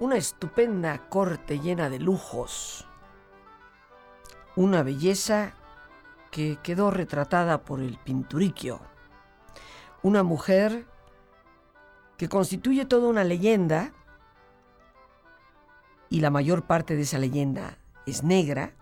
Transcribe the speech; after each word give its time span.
Una 0.00 0.16
estupenda 0.16 1.08
corte 1.08 1.58
llena 1.58 1.90
de 1.90 1.98
lujos, 1.98 2.86
una 4.54 4.82
belleza 4.82 5.54
que 6.30 6.58
quedó 6.62 6.90
retratada 6.90 7.62
por 7.64 7.80
el 7.80 7.98
pinturiquio, 7.98 8.80
una 10.02 10.22
mujer 10.22 10.86
que 12.16 12.28
constituye 12.28 12.84
toda 12.84 13.08
una 13.08 13.24
leyenda, 13.24 13.92
y 16.10 16.20
la 16.20 16.30
mayor 16.30 16.66
parte 16.66 16.96
de 16.96 17.02
esa 17.02 17.18
leyenda 17.18 17.78
es 18.06 18.22
negra, 18.22 18.74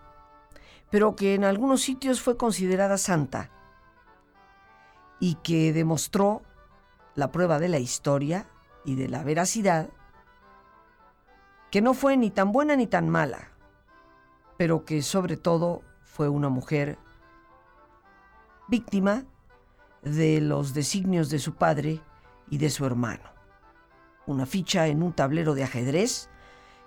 pero 0.91 1.17
que 1.17 1.35
en 1.35 1.45
algunos 1.45 1.83
sitios 1.83 2.21
fue 2.21 2.37
considerada 2.37 2.99
santa 2.99 3.51
y 5.19 5.35
que 5.37 5.73
demostró 5.73 6.43
la 7.15 7.33
prueba 7.33 7.59
de 7.59 7.69
la 7.69 7.79
historia 7.79 8.47
y 8.85 8.95
de 8.95 9.09
la 9.09 9.25
veracidad 9.25 9.89
que 11.77 11.83
no 11.83 11.93
fue 11.93 12.17
ni 12.17 12.31
tan 12.31 12.53
buena 12.53 12.75
ni 12.75 12.87
tan 12.87 13.11
mala, 13.11 13.51
pero 14.57 14.87
que 14.87 15.03
sobre 15.03 15.37
todo 15.37 15.83
fue 16.05 16.27
una 16.27 16.49
mujer 16.49 16.97
víctima 18.67 19.27
de 20.01 20.41
los 20.41 20.73
designios 20.73 21.29
de 21.29 21.39
su 21.39 21.57
padre 21.57 22.01
y 22.49 22.57
de 22.57 22.71
su 22.71 22.87
hermano. 22.87 23.25
Una 24.27 24.47
ficha 24.47 24.87
en 24.87 25.03
un 25.03 25.13
tablero 25.13 25.55
de 25.55 25.65
ajedrez 25.65 26.31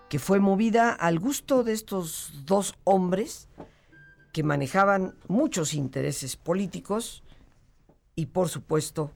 que 0.09 0.17
fue 0.17 0.39
movida 0.39 0.91
al 0.91 1.19
gusto 1.19 1.63
de 1.63 1.73
estos 1.73 2.43
dos 2.47 2.73
hombres 2.83 3.47
que 4.33 4.41
manejaban 4.41 5.13
muchos 5.27 5.75
intereses 5.75 6.35
políticos 6.35 7.23
y 8.15 8.25
por 8.25 8.49
supuesto 8.49 9.11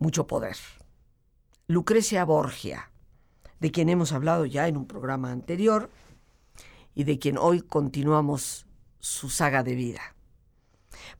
mucho 0.00 0.26
poder. 0.26 0.56
Lucrecia 1.68 2.24
Borgia, 2.24 2.90
de 3.60 3.70
quien 3.70 3.88
hemos 3.88 4.12
hablado 4.12 4.46
ya 4.46 4.68
en 4.68 4.76
un 4.76 4.86
programa 4.86 5.30
anterior 5.30 5.90
y 6.94 7.04
de 7.04 7.18
quien 7.18 7.38
hoy 7.38 7.62
continuamos 7.62 8.66
su 8.98 9.30
saga 9.30 9.62
de 9.62 9.74
vida. 9.74 10.00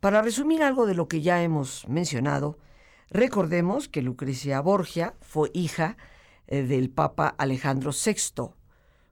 Para 0.00 0.22
resumir 0.22 0.62
algo 0.62 0.86
de 0.86 0.94
lo 0.94 1.08
que 1.08 1.22
ya 1.22 1.42
hemos 1.42 1.86
mencionado, 1.88 2.58
recordemos 3.10 3.88
que 3.88 4.02
Lucrecia 4.02 4.60
Borgia 4.60 5.14
fue 5.20 5.50
hija 5.54 5.96
eh, 6.46 6.62
del 6.62 6.90
Papa 6.90 7.34
Alejandro 7.38 7.90
VI, 7.92 8.50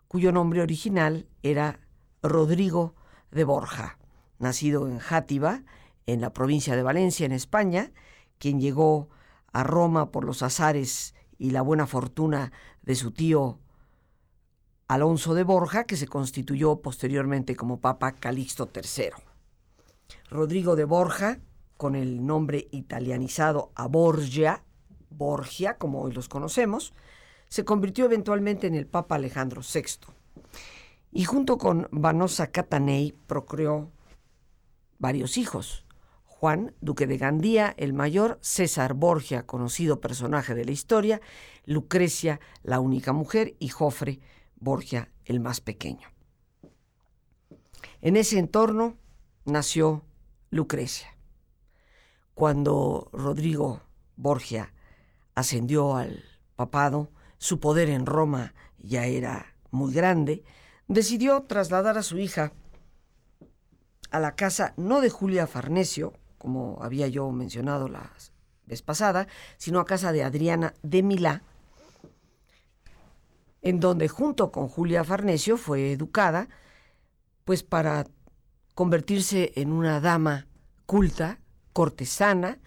cuyo 0.08 0.32
nombre 0.32 0.62
original 0.62 1.28
era 1.42 1.80
Rodrigo 2.22 2.94
de 3.30 3.44
Borja, 3.44 3.98
nacido 4.38 4.88
en 4.88 4.98
Játiva, 4.98 5.62
en 6.06 6.20
la 6.20 6.32
provincia 6.32 6.76
de 6.76 6.82
Valencia, 6.82 7.26
en 7.26 7.32
España, 7.32 7.92
quien 8.38 8.60
llegó 8.60 9.08
a 9.52 9.64
Roma 9.64 10.10
por 10.10 10.24
los 10.24 10.42
azares 10.42 11.14
y 11.38 11.50
la 11.50 11.62
buena 11.62 11.86
fortuna 11.86 12.52
de 12.86 12.94
su 12.94 13.10
tío 13.10 13.58
Alonso 14.88 15.34
de 15.34 15.42
Borja, 15.42 15.84
que 15.84 15.96
se 15.96 16.06
constituyó 16.06 16.80
posteriormente 16.80 17.56
como 17.56 17.80
Papa 17.80 18.12
Calixto 18.12 18.70
III. 18.72 19.10
Rodrigo 20.30 20.76
de 20.76 20.84
Borja, 20.84 21.40
con 21.76 21.96
el 21.96 22.24
nombre 22.24 22.68
italianizado 22.70 23.72
a 23.74 23.86
Borgia, 23.88 24.62
Borgia, 25.10 25.76
como 25.76 26.02
hoy 26.02 26.12
los 26.12 26.28
conocemos, 26.28 26.94
se 27.48 27.64
convirtió 27.64 28.04
eventualmente 28.04 28.66
en 28.66 28.74
el 28.74 28.86
Papa 28.86 29.16
Alejandro 29.16 29.62
VI. 29.62 30.12
Y 31.12 31.24
junto 31.24 31.58
con 31.58 31.88
Vanosa 31.90 32.48
Catanei 32.48 33.12
procreó 33.26 33.90
varios 34.98 35.36
hijos. 35.38 35.85
Juan, 36.38 36.74
duque 36.82 37.06
de 37.06 37.16
Gandía, 37.16 37.72
el 37.78 37.94
mayor, 37.94 38.38
César 38.42 38.92
Borgia, 38.92 39.46
conocido 39.46 40.02
personaje 40.02 40.54
de 40.54 40.66
la 40.66 40.70
historia, 40.70 41.22
Lucrecia, 41.64 42.40
la 42.62 42.78
única 42.78 43.14
mujer, 43.14 43.56
y 43.58 43.68
Jofre 43.68 44.20
Borgia, 44.56 45.10
el 45.24 45.40
más 45.40 45.62
pequeño. 45.62 46.10
En 48.02 48.16
ese 48.16 48.38
entorno 48.38 48.98
nació 49.46 50.04
Lucrecia. 50.50 51.16
Cuando 52.34 53.08
Rodrigo 53.14 53.80
Borgia 54.16 54.74
ascendió 55.34 55.96
al 55.96 56.22
papado, 56.54 57.10
su 57.38 57.60
poder 57.60 57.88
en 57.88 58.04
Roma 58.04 58.52
ya 58.76 59.06
era 59.06 59.54
muy 59.70 59.90
grande, 59.94 60.44
decidió 60.86 61.44
trasladar 61.44 61.96
a 61.96 62.02
su 62.02 62.18
hija 62.18 62.52
a 64.10 64.20
la 64.20 64.36
casa 64.36 64.74
no 64.76 65.00
de 65.00 65.08
Julia 65.08 65.46
Farnesio, 65.46 66.12
como 66.38 66.78
había 66.82 67.08
yo 67.08 67.30
mencionado 67.30 67.88
la 67.88 68.10
vez 68.66 68.82
pasada, 68.82 69.26
sino 69.56 69.80
a 69.80 69.86
casa 69.86 70.12
de 70.12 70.24
Adriana 70.24 70.74
de 70.82 71.02
Milá, 71.02 71.42
en 73.62 73.80
donde 73.80 74.08
junto 74.08 74.52
con 74.52 74.68
Julia 74.68 75.04
Farnesio 75.04 75.56
fue 75.56 75.92
educada, 75.92 76.48
pues 77.44 77.62
para 77.62 78.06
convertirse 78.74 79.52
en 79.56 79.72
una 79.72 80.00
dama 80.00 80.46
culta, 80.84 81.40
cortesana, 81.72 82.58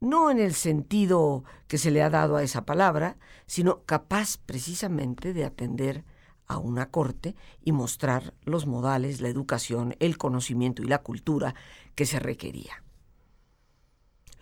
no 0.00 0.30
en 0.30 0.40
el 0.40 0.54
sentido 0.54 1.44
que 1.68 1.78
se 1.78 1.90
le 1.90 2.02
ha 2.02 2.10
dado 2.10 2.36
a 2.36 2.42
esa 2.42 2.64
palabra, 2.64 3.16
sino 3.46 3.84
capaz 3.84 4.38
precisamente 4.38 5.32
de 5.32 5.44
atender 5.44 6.04
a 6.46 6.58
una 6.58 6.90
corte 6.90 7.34
y 7.62 7.72
mostrar 7.72 8.34
los 8.42 8.66
modales, 8.66 9.20
la 9.20 9.28
educación, 9.28 9.94
el 10.00 10.18
conocimiento 10.18 10.82
y 10.82 10.86
la 10.86 10.98
cultura 10.98 11.54
que 11.94 12.04
se 12.04 12.18
requería. 12.18 12.81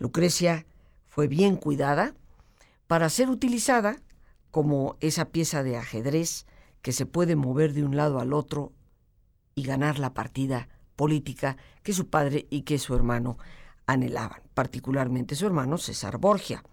Lucrecia 0.01 0.67
fue 1.09 1.29
bien 1.29 1.57
cuidada 1.57 2.15
para 2.87 3.11
ser 3.11 3.29
utilizada 3.29 4.01
como 4.51 4.97
esa 5.01 5.27
pieza 5.27 5.63
de 5.63 5.77
ajedrez 5.77 6.47
que 6.81 6.93
se 6.93 7.05
puede 7.05 7.37
mover 7.37 7.75
de 7.75 7.85
un 7.85 7.97
lado 7.97 8.19
al 8.19 8.33
otro 8.33 8.73
y 9.55 9.63
ganar 9.63 9.99
la 9.99 10.15
partida 10.15 10.69
política 10.97 11.59
que 11.83 11.93
su 11.93 12.09
padre 12.09 12.47
y 12.49 12.63
que 12.63 12.79
su 12.79 12.95
hermano 12.95 13.37
anhelaban, 13.87 14.41
particularmente 14.55 15.35
su 15.35 15.47
hermano 15.47 15.77
César 15.77 16.17
Borgia. 16.17 16.65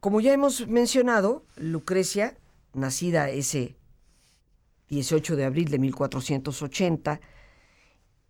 Como 0.00 0.20
ya 0.20 0.34
hemos 0.34 0.68
mencionado, 0.68 1.46
Lucrecia, 1.56 2.36
nacida 2.74 3.30
ese 3.30 3.76
18 4.90 5.36
de 5.36 5.46
abril 5.46 5.70
de 5.70 5.78
1480 5.78 7.20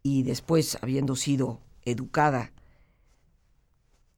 y 0.04 0.22
después 0.22 0.78
habiendo 0.80 1.16
sido 1.16 1.60
educada 1.84 2.52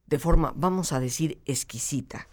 de 0.07 0.19
forma, 0.19 0.53
vamos 0.55 0.91
a 0.91 0.99
decir, 0.99 1.41
exquisita. 1.45 2.27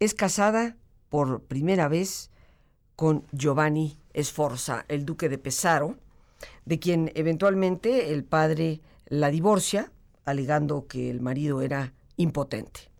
Es 0.00 0.14
casada 0.14 0.76
por 1.08 1.42
primera 1.42 1.88
vez 1.88 2.30
con 2.96 3.24
Giovanni 3.32 3.98
Sforza, 4.14 4.84
el 4.88 5.04
duque 5.04 5.28
de 5.28 5.38
Pesaro, 5.38 5.96
de 6.64 6.78
quien 6.78 7.12
eventualmente 7.14 8.12
el 8.12 8.24
padre 8.24 8.80
la 9.06 9.30
divorcia, 9.30 9.92
alegando 10.24 10.86
que 10.86 11.10
el 11.10 11.20
marido 11.20 11.62
era 11.62 11.92
impotente. 12.16 12.90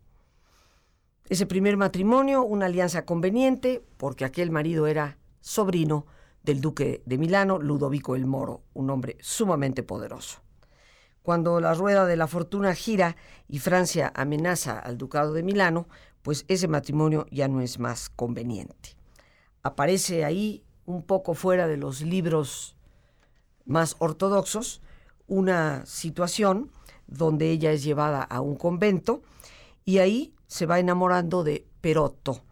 Ese 1.29 1.47
primer 1.47 1.77
matrimonio, 1.77 2.43
una 2.43 2.67
alianza 2.67 3.05
conveniente, 3.05 3.83
porque 3.97 4.25
aquel 4.25 4.51
marido 4.51 4.87
era 4.87 5.19
sobrino 5.41 6.07
del 6.43 6.61
duque 6.61 7.03
de 7.07 7.19
Milano, 7.19 7.59
Ludovico 7.59 8.17
el 8.17 8.27
Moro, 8.27 8.63
un 8.75 8.91
hombre 8.91 9.17
sumamente 9.21 9.83
poderoso. 9.83 10.41
Cuando 11.23 11.61
la 11.61 11.75
rueda 11.75 12.05
de 12.07 12.17
la 12.17 12.27
fortuna 12.27 12.75
gira 12.75 13.17
y 13.49 13.59
Francia 13.61 14.13
amenaza 14.15 14.79
al 14.79 14.99
ducado 14.99 15.33
de 15.33 15.43
Milano, 15.43 15.89
pues 16.23 16.45
ese 16.49 16.69
matrimonio 16.69 17.27
ya 17.31 17.49
no 17.49 17.61
es 17.61 17.79
más 17.79 18.09
conveniente. 18.09 18.97
Aparece 19.63 20.25
ahí, 20.25 20.65
un 20.85 21.03
poco 21.03 21.35
fuera 21.35 21.69
de 21.69 21.77
los 21.77 22.01
libros 22.01 22.77
más 23.65 23.95
ortodoxos, 24.01 24.83
una 25.29 25.87
situación 25.87 26.71
donde 27.07 27.51
ella 27.51 27.71
es 27.71 27.85
llevada 27.85 28.23
a 28.23 28.41
un 28.41 28.57
convento 28.57 29.23
y 29.85 29.99
ahí 29.99 30.35
se 30.47 30.67
va 30.67 30.81
enamorando 30.81 31.45
de 31.45 31.67
Perotto, 31.81 32.45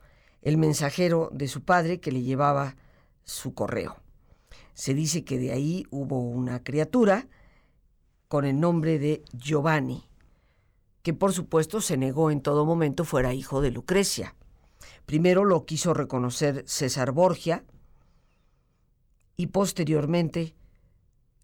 el 0.42 0.56
mensajero 0.56 1.28
de 1.32 1.48
su 1.48 1.62
padre 1.62 2.00
que 2.00 2.12
le 2.12 2.22
llevaba 2.22 2.76
su 3.24 3.54
correo. 3.54 3.96
Se 4.74 4.94
dice 4.94 5.24
que 5.24 5.38
de 5.38 5.52
ahí 5.52 5.86
hubo 5.90 6.20
una 6.20 6.62
criatura 6.62 7.28
con 8.30 8.44
el 8.44 8.60
nombre 8.60 9.00
de 9.00 9.24
Giovanni, 9.32 10.08
que 11.02 11.12
por 11.12 11.32
supuesto 11.32 11.80
se 11.80 11.96
negó 11.96 12.30
en 12.30 12.42
todo 12.42 12.64
momento 12.64 13.04
fuera 13.04 13.34
hijo 13.34 13.60
de 13.60 13.72
Lucrecia. 13.72 14.36
Primero 15.04 15.44
lo 15.44 15.66
quiso 15.66 15.94
reconocer 15.94 16.62
César 16.64 17.10
Borgia 17.10 17.64
y 19.36 19.48
posteriormente 19.48 20.54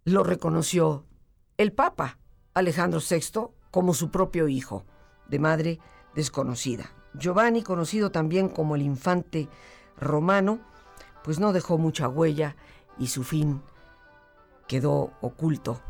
lo 0.05 0.23
reconoció 0.23 1.07
el 1.57 1.73
Papa 1.73 2.21
Alejandro 2.55 3.01
VI 3.01 3.49
como 3.73 3.93
su 3.93 4.13
propio 4.13 4.47
hijo, 4.47 4.87
de 5.27 5.41
madre 5.41 5.81
desconocida. 6.15 6.93
Giovanni, 7.15 7.65
conocido 7.65 8.13
también 8.13 8.49
como 8.49 8.77
el 8.77 8.83
infante 8.83 9.49
romano, 9.99 10.61
pues 11.25 11.41
no 11.41 11.53
dejó 11.53 11.79
mucha 11.79 12.09
huella 12.09 12.55
y 12.97 13.09
su 13.09 13.25
fin 13.25 13.61
quedó 14.69 15.15
oculto 15.21 15.83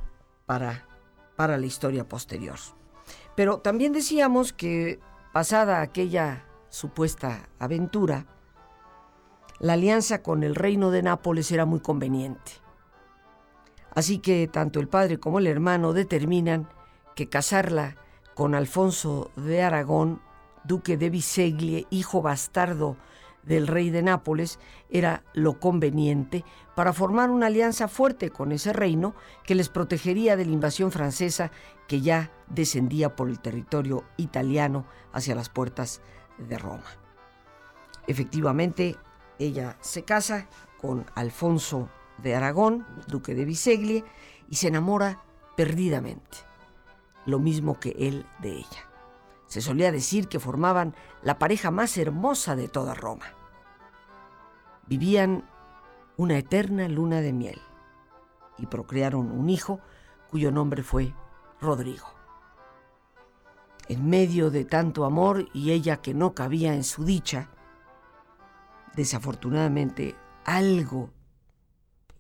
para, 0.47 0.87
para 1.37 1.59
la 1.59 1.67
historia 1.67 2.09
posterior. 2.09 2.59
Pero 3.35 3.59
también 3.59 3.93
decíamos 3.93 4.53
que 4.53 5.01
pasada 5.33 5.83
aquella 5.83 6.47
supuesta 6.71 7.49
aventura, 7.59 8.27
la 9.59 9.75
alianza 9.75 10.23
con 10.23 10.43
el 10.43 10.55
reino 10.55 10.91
de 10.91 11.03
Nápoles 11.03 11.51
era 11.51 11.67
muy 11.67 11.81
conveniente. 11.81 12.53
Así 13.95 14.19
que 14.19 14.47
tanto 14.47 14.81
el 14.81 14.89
padre 14.89 15.19
como 15.19 15.39
el 15.39 15.47
hermano 15.47 15.93
determinan 15.93 16.69
que 17.15 17.29
casarla 17.29 17.97
con 18.35 18.55
Alfonso 18.55 19.31
de 19.37 19.63
Aragón, 19.63 20.21
duque 20.65 20.99
de 20.99 21.09
Biseglie, 21.09 21.87
hijo 21.89 22.21
bastardo 22.21 22.99
del 23.47 23.67
rey 23.67 23.91
de 23.91 24.03
Nápoles, 24.03 24.59
era 24.91 25.25
lo 25.33 25.59
conveniente 25.59 26.45
para 26.75 26.93
formar 26.93 27.31
una 27.31 27.47
alianza 27.47 27.89
fuerte 27.89 28.31
con 28.31 28.53
ese 28.53 28.73
reino 28.73 29.15
que 29.45 29.55
les 29.55 29.69
protegería 29.69 30.37
de 30.37 30.45
la 30.45 30.53
invasión 30.53 30.93
francesa 30.93 31.51
que 31.89 32.01
ya 32.01 32.31
descendía 32.49 33.17
por 33.17 33.29
el 33.29 33.41
territorio 33.41 34.05
italiano 34.17 34.87
hacia 35.13 35.35
las 35.35 35.49
puertas 35.49 36.03
de 36.39 36.59
Roma. 36.59 36.85
Efectivamente, 38.07 38.97
ella 39.39 39.77
se 39.81 40.03
casa 40.03 40.49
con 40.81 41.07
Alfonso 41.15 41.89
de 42.19 42.35
Aragón, 42.35 42.87
duque 43.09 43.35
de 43.35 43.45
Biseglie, 43.45 44.05
y 44.49 44.57
se 44.57 44.69
enamora 44.69 45.23
perdidamente, 45.57 46.39
lo 47.25 47.39
mismo 47.39 47.81
que 47.81 47.97
él 47.99 48.27
de 48.41 48.53
ella. 48.53 48.89
Se 49.47 49.61
solía 49.61 49.93
decir 49.93 50.29
que 50.29 50.41
formaban 50.41 50.95
la 51.23 51.39
pareja 51.39 51.71
más 51.71 51.97
hermosa 51.99 52.57
de 52.57 52.69
toda 52.69 52.95
Roma. 52.95 53.36
Vivían 54.87 55.45
una 56.17 56.39
eterna 56.39 56.89
luna 56.89 57.21
de 57.21 57.33
miel 57.33 57.61
y 58.59 58.67
procrearon 58.67 59.31
un 59.31 59.51
hijo 59.51 59.81
cuyo 60.31 60.51
nombre 60.51 60.83
fue 60.83 61.15
Rodrigo. 61.61 62.07
En 63.89 64.09
medio 64.09 64.51
de 64.51 64.65
tanto 64.65 65.05
amor 65.05 65.49
y 65.53 65.71
ella 65.71 65.99
que 65.99 66.15
no 66.15 66.35
cabía 66.35 66.75
en 66.75 66.85
su 66.85 67.05
dicha, 67.05 67.51
desafortunadamente 68.97 70.17
algo 70.45 71.11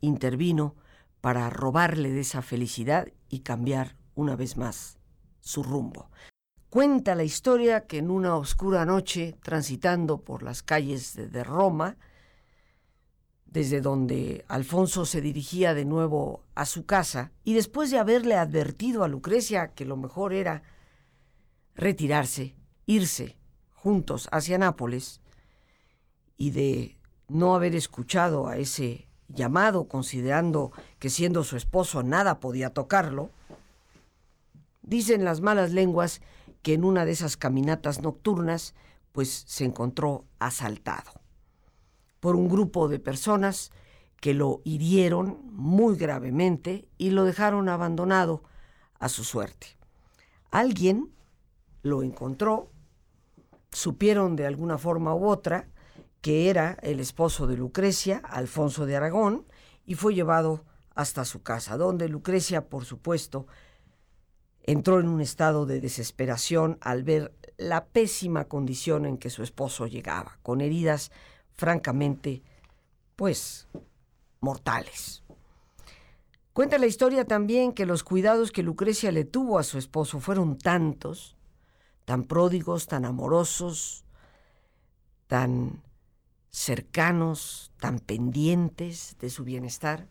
intervino 0.00 0.74
para 1.20 1.50
robarle 1.50 2.12
de 2.12 2.20
esa 2.20 2.42
felicidad 2.42 3.08
y 3.28 3.40
cambiar 3.40 3.96
una 4.14 4.36
vez 4.36 4.56
más 4.56 4.98
su 5.40 5.62
rumbo. 5.62 6.10
Cuenta 6.70 7.14
la 7.14 7.24
historia 7.24 7.86
que 7.86 7.98
en 7.98 8.10
una 8.10 8.36
oscura 8.36 8.84
noche, 8.84 9.36
transitando 9.42 10.18
por 10.18 10.42
las 10.42 10.62
calles 10.62 11.14
de, 11.14 11.44
Roma, 11.44 11.96
desde 13.56 13.80
donde 13.80 14.44
Alfonso 14.48 15.06
se 15.06 15.22
dirigía 15.22 15.72
de 15.72 15.86
nuevo 15.86 16.42
a 16.54 16.66
su 16.66 16.84
casa, 16.84 17.32
y 17.42 17.54
después 17.54 17.90
de 17.90 17.98
haberle 17.98 18.34
advertido 18.34 19.02
a 19.02 19.08
Lucrecia 19.08 19.68
que 19.68 19.86
lo 19.86 19.96
mejor 19.96 20.34
era 20.34 20.62
retirarse, 21.74 22.54
irse 22.84 23.38
juntos 23.72 24.28
hacia 24.30 24.58
Nápoles, 24.58 25.22
y 26.36 26.50
de 26.50 26.98
no 27.28 27.54
haber 27.54 27.74
escuchado 27.74 28.46
a 28.46 28.58
ese 28.58 29.08
llamado, 29.28 29.88
considerando 29.88 30.70
que 30.98 31.08
siendo 31.08 31.42
su 31.42 31.56
esposo 31.56 32.02
nada 32.02 32.40
podía 32.40 32.74
tocarlo, 32.74 33.30
dicen 34.82 35.24
las 35.24 35.40
malas 35.40 35.72
lenguas 35.72 36.20
que 36.60 36.74
en 36.74 36.84
una 36.84 37.06
de 37.06 37.12
esas 37.12 37.38
caminatas 37.38 38.02
nocturnas, 38.02 38.74
pues 39.12 39.44
se 39.46 39.64
encontró 39.64 40.26
asaltado 40.40 41.25
por 42.26 42.34
un 42.34 42.48
grupo 42.48 42.88
de 42.88 42.98
personas 42.98 43.70
que 44.20 44.34
lo 44.34 44.60
hirieron 44.64 45.38
muy 45.52 45.94
gravemente 45.94 46.88
y 46.98 47.10
lo 47.10 47.22
dejaron 47.22 47.68
abandonado 47.68 48.42
a 48.98 49.08
su 49.08 49.22
suerte. 49.22 49.78
Alguien 50.50 51.14
lo 51.82 52.02
encontró, 52.02 52.72
supieron 53.70 54.34
de 54.34 54.44
alguna 54.44 54.76
forma 54.76 55.14
u 55.14 55.28
otra 55.28 55.68
que 56.20 56.50
era 56.50 56.76
el 56.82 56.98
esposo 56.98 57.46
de 57.46 57.58
Lucrecia, 57.58 58.20
Alfonso 58.24 58.86
de 58.86 58.96
Aragón, 58.96 59.46
y 59.84 59.94
fue 59.94 60.12
llevado 60.12 60.64
hasta 60.96 61.24
su 61.24 61.44
casa, 61.44 61.76
donde 61.76 62.08
Lucrecia, 62.08 62.68
por 62.68 62.86
supuesto, 62.86 63.46
entró 64.64 64.98
en 64.98 65.06
un 65.06 65.20
estado 65.20 65.64
de 65.64 65.80
desesperación 65.80 66.76
al 66.80 67.04
ver 67.04 67.36
la 67.56 67.84
pésima 67.84 68.46
condición 68.46 69.06
en 69.06 69.16
que 69.16 69.30
su 69.30 69.44
esposo 69.44 69.86
llegaba, 69.86 70.40
con 70.42 70.60
heridas 70.60 71.12
francamente, 71.56 72.42
pues, 73.16 73.68
mortales. 74.40 75.22
Cuenta 76.52 76.78
la 76.78 76.86
historia 76.86 77.26
también 77.26 77.72
que 77.72 77.84
los 77.84 78.02
cuidados 78.02 78.50
que 78.50 78.62
Lucrecia 78.62 79.12
le 79.12 79.24
tuvo 79.24 79.58
a 79.58 79.62
su 79.62 79.76
esposo 79.76 80.20
fueron 80.20 80.56
tantos, 80.56 81.36
tan 82.04 82.24
pródigos, 82.24 82.86
tan 82.86 83.04
amorosos, 83.04 84.04
tan 85.26 85.82
cercanos, 86.50 87.72
tan 87.78 87.98
pendientes 87.98 89.16
de 89.20 89.28
su 89.28 89.44
bienestar, 89.44 90.08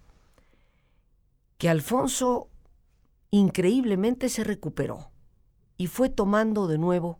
que 1.58 1.70
Alfonso 1.70 2.50
increíblemente 3.32 4.30
se 4.30 4.44
recuperó 4.44 5.10
y 5.78 5.88
fue 5.88 6.10
tomando 6.10 6.68
de 6.68 6.78
nuevo 6.78 7.20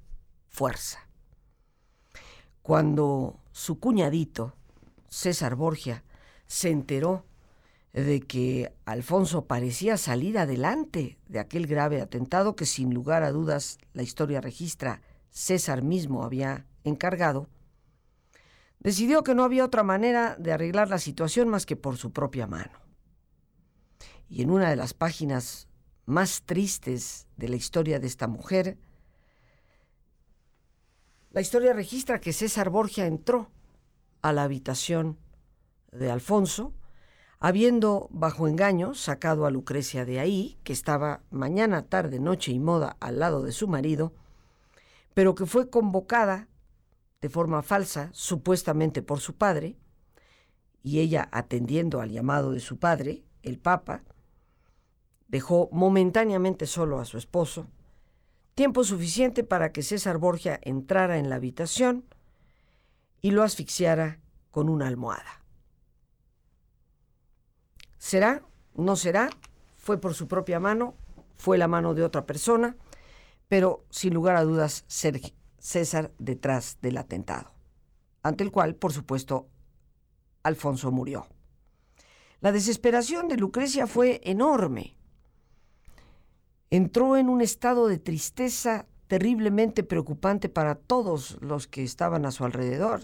fuerza. 0.50 1.10
Cuando 2.62 3.40
su 3.56 3.80
cuñadito, 3.80 4.54
César 5.08 5.56
Borgia, 5.56 6.04
se 6.46 6.72
enteró 6.72 7.26
de 7.94 8.20
que 8.20 8.74
Alfonso 8.84 9.46
parecía 9.46 9.96
salir 9.96 10.38
adelante 10.38 11.18
de 11.30 11.40
aquel 11.40 11.66
grave 11.66 12.02
atentado 12.02 12.58
que 12.58 12.66
sin 12.66 12.94
lugar 12.94 13.24
a 13.24 13.32
dudas 13.32 13.78
la 13.94 14.04
historia 14.04 14.42
registra 14.42 15.02
César 15.30 15.84
mismo 15.84 16.26
había 16.26 16.66
encargado, 16.84 17.48
decidió 18.80 19.24
que 19.24 19.36
no 19.36 19.46
había 19.46 19.64
otra 19.64 19.84
manera 19.84 20.36
de 20.38 20.52
arreglar 20.52 20.90
la 20.90 21.00
situación 21.00 21.48
más 21.48 21.66
que 21.66 21.78
por 21.78 21.96
su 21.96 22.12
propia 22.12 22.48
mano. 22.48 22.78
Y 24.28 24.42
en 24.42 24.50
una 24.50 24.70
de 24.70 24.76
las 24.76 24.94
páginas 24.94 25.70
más 26.06 26.44
tristes 26.46 27.26
de 27.38 27.48
la 27.48 27.56
historia 27.56 28.02
de 28.02 28.08
esta 28.08 28.28
mujer, 28.28 28.78
la 31.36 31.42
historia 31.42 31.74
registra 31.74 32.22
que 32.22 32.32
César 32.32 32.70
Borgia 32.70 33.08
entró 33.08 33.52
a 34.22 34.32
la 34.32 34.44
habitación 34.44 35.18
de 35.92 36.10
Alfonso, 36.10 36.74
habiendo 37.40 38.08
bajo 38.10 38.48
engaño 38.48 38.94
sacado 38.94 39.46
a 39.46 39.52
Lucrecia 39.52 40.06
de 40.06 40.22
ahí, 40.22 40.58
que 40.64 40.72
estaba 40.72 41.24
mañana, 41.32 41.88
tarde, 41.88 42.22
noche 42.22 42.54
y 42.54 42.60
moda 42.62 42.96
al 43.02 43.20
lado 43.20 43.44
de 43.44 43.52
su 43.52 43.68
marido, 43.68 44.14
pero 45.14 45.36
que 45.36 45.46
fue 45.46 45.70
convocada 45.70 46.48
de 47.20 47.28
forma 47.28 47.64
falsa, 47.64 48.12
supuestamente 48.14 49.02
por 49.02 49.20
su 49.20 49.36
padre, 49.36 49.76
y 50.84 51.00
ella 51.00 51.28
atendiendo 51.34 52.00
al 52.00 52.12
llamado 52.12 52.54
de 52.54 52.62
su 52.62 52.80
padre, 52.80 53.26
el 53.44 53.60
Papa, 53.60 54.06
dejó 55.28 55.68
momentáneamente 55.74 56.66
solo 56.66 56.98
a 57.02 57.04
su 57.04 57.18
esposo, 57.18 57.68
tiempo 58.56 58.84
suficiente 58.84 59.44
para 59.44 59.72
que 59.72 59.84
César 59.84 60.18
Borgia 60.18 60.60
entrara 60.64 61.18
en 61.18 61.30
la 61.30 61.36
habitación 61.36 62.06
y 63.22 63.32
lo 63.32 63.44
asfixiara 63.44 64.22
con 64.50 64.70
una 64.70 64.88
almohada. 64.88 65.44
¿Será? 67.98 68.44
¿No 68.74 68.96
será? 68.96 69.30
Fue 69.76 70.00
por 70.00 70.14
su 70.14 70.28
propia 70.28 70.60
mano, 70.60 70.96
fue 71.36 71.58
la 71.58 71.68
mano 71.68 71.94
de 71.94 72.04
otra 72.04 72.26
persona, 72.26 72.78
pero 73.50 73.86
sin 73.90 74.14
lugar 74.14 74.38
a 74.38 74.44
dudas 74.44 74.86
César 74.88 76.12
detrás 76.18 76.78
del 76.82 76.98
atentado, 76.98 77.52
ante 78.24 78.44
el 78.44 78.52
cual, 78.52 78.76
por 78.76 78.94
supuesto, 78.94 79.50
Alfonso 80.44 80.92
murió. 80.92 81.28
La 82.40 82.52
desesperación 82.52 83.28
de 83.28 83.38
Lucrecia 83.38 83.88
fue 83.88 84.22
enorme. 84.24 84.98
Entró 86.76 87.16
en 87.16 87.30
un 87.30 87.40
estado 87.40 87.88
de 87.88 87.98
tristeza 87.98 88.86
terriblemente 89.08 89.82
preocupante 89.82 90.50
para 90.50 90.76
todos 90.76 91.38
los 91.40 91.68
que 91.68 91.86
estaban 91.86 92.26
a 92.26 92.32
su 92.32 92.44
alrededor. 92.44 93.00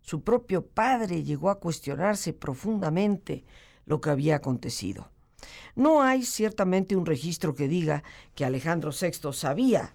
su 0.00 0.22
propio 0.22 0.66
padre 0.66 1.22
llegó 1.22 1.48
a 1.48 1.60
cuestionarse 1.60 2.32
profundamente 2.32 3.44
lo 3.86 4.00
que 4.00 4.10
había 4.10 4.34
acontecido. 4.34 5.12
No 5.76 6.02
hay 6.02 6.24
ciertamente 6.24 6.96
un 6.96 7.06
registro 7.06 7.54
que 7.54 7.68
diga 7.68 8.02
que 8.34 8.44
Alejandro 8.44 8.90
VI 8.90 9.32
sabía 9.32 9.94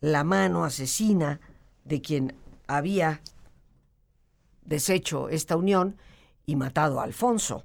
la 0.00 0.22
mano 0.22 0.64
asesina 0.64 1.40
de 1.84 2.00
quien 2.00 2.36
había 2.68 3.22
deshecho 4.62 5.30
esta 5.30 5.56
unión 5.56 5.96
y 6.46 6.54
matado 6.54 7.00
a 7.00 7.02
Alfonso. 7.02 7.64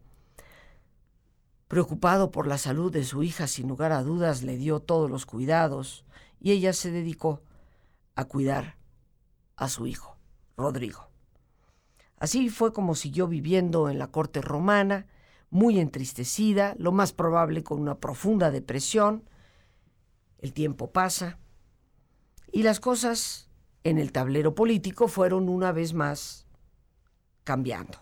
Preocupado 1.71 2.31
por 2.31 2.47
la 2.47 2.57
salud 2.57 2.91
de 2.91 3.05
su 3.05 3.23
hija, 3.23 3.47
sin 3.47 3.69
lugar 3.69 3.93
a 3.93 4.03
dudas, 4.03 4.43
le 4.43 4.57
dio 4.57 4.81
todos 4.81 5.09
los 5.09 5.25
cuidados 5.25 6.03
y 6.41 6.51
ella 6.51 6.73
se 6.73 6.91
dedicó 6.91 7.43
a 8.13 8.25
cuidar 8.25 8.75
a 9.55 9.69
su 9.69 9.87
hijo, 9.87 10.17
Rodrigo. 10.57 11.07
Así 12.19 12.49
fue 12.49 12.73
como 12.73 12.93
siguió 12.93 13.29
viviendo 13.29 13.89
en 13.89 13.99
la 13.99 14.07
corte 14.07 14.41
romana, 14.41 15.07
muy 15.49 15.79
entristecida, 15.79 16.75
lo 16.77 16.91
más 16.91 17.13
probable 17.13 17.63
con 17.63 17.79
una 17.79 17.99
profunda 17.99 18.51
depresión. 18.51 19.23
El 20.39 20.51
tiempo 20.51 20.91
pasa 20.91 21.39
y 22.51 22.63
las 22.63 22.81
cosas 22.81 23.49
en 23.85 23.97
el 23.97 24.11
tablero 24.11 24.55
político 24.55 25.07
fueron 25.07 25.47
una 25.47 25.71
vez 25.71 25.93
más 25.93 26.45
cambiando. 27.45 27.97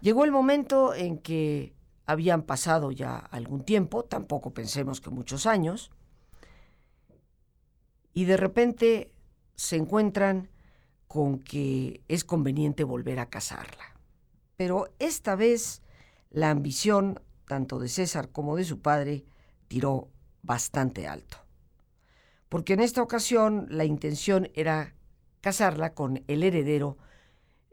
Llegó 0.00 0.24
el 0.24 0.32
momento 0.32 0.94
en 0.94 1.18
que 1.18 1.78
habían 2.10 2.42
pasado 2.42 2.90
ya 2.90 3.16
algún 3.16 3.64
tiempo, 3.64 4.04
tampoco 4.04 4.52
pensemos 4.52 5.00
que 5.00 5.10
muchos 5.10 5.46
años, 5.46 5.90
y 8.12 8.24
de 8.24 8.36
repente 8.36 9.14
se 9.54 9.76
encuentran 9.76 10.50
con 11.06 11.38
que 11.38 12.02
es 12.08 12.24
conveniente 12.24 12.82
volver 12.84 13.20
a 13.20 13.30
casarla. 13.30 13.94
Pero 14.56 14.92
esta 14.98 15.36
vez 15.36 15.82
la 16.30 16.50
ambición, 16.50 17.20
tanto 17.46 17.78
de 17.78 17.88
César 17.88 18.30
como 18.30 18.56
de 18.56 18.64
su 18.64 18.80
padre, 18.80 19.24
tiró 19.68 20.08
bastante 20.42 21.06
alto. 21.06 21.38
Porque 22.48 22.72
en 22.72 22.80
esta 22.80 23.02
ocasión 23.02 23.66
la 23.70 23.84
intención 23.84 24.50
era 24.54 24.94
casarla 25.40 25.94
con 25.94 26.24
el 26.26 26.42
heredero 26.42 26.98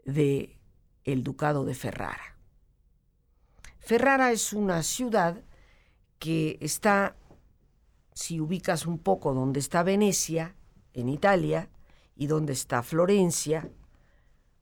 de 0.04 0.58
el 1.04 1.24
ducado 1.24 1.64
de 1.64 1.74
Ferrara. 1.74 2.37
Ferrara 3.88 4.32
es 4.32 4.52
una 4.52 4.82
ciudad 4.82 5.42
que 6.18 6.58
está, 6.60 7.16
si 8.12 8.38
ubicas 8.38 8.84
un 8.84 8.98
poco 8.98 9.32
donde 9.32 9.60
está 9.60 9.82
Venecia, 9.82 10.54
en 10.92 11.08
Italia, 11.08 11.70
y 12.14 12.26
donde 12.26 12.52
está 12.52 12.82
Florencia, 12.82 13.70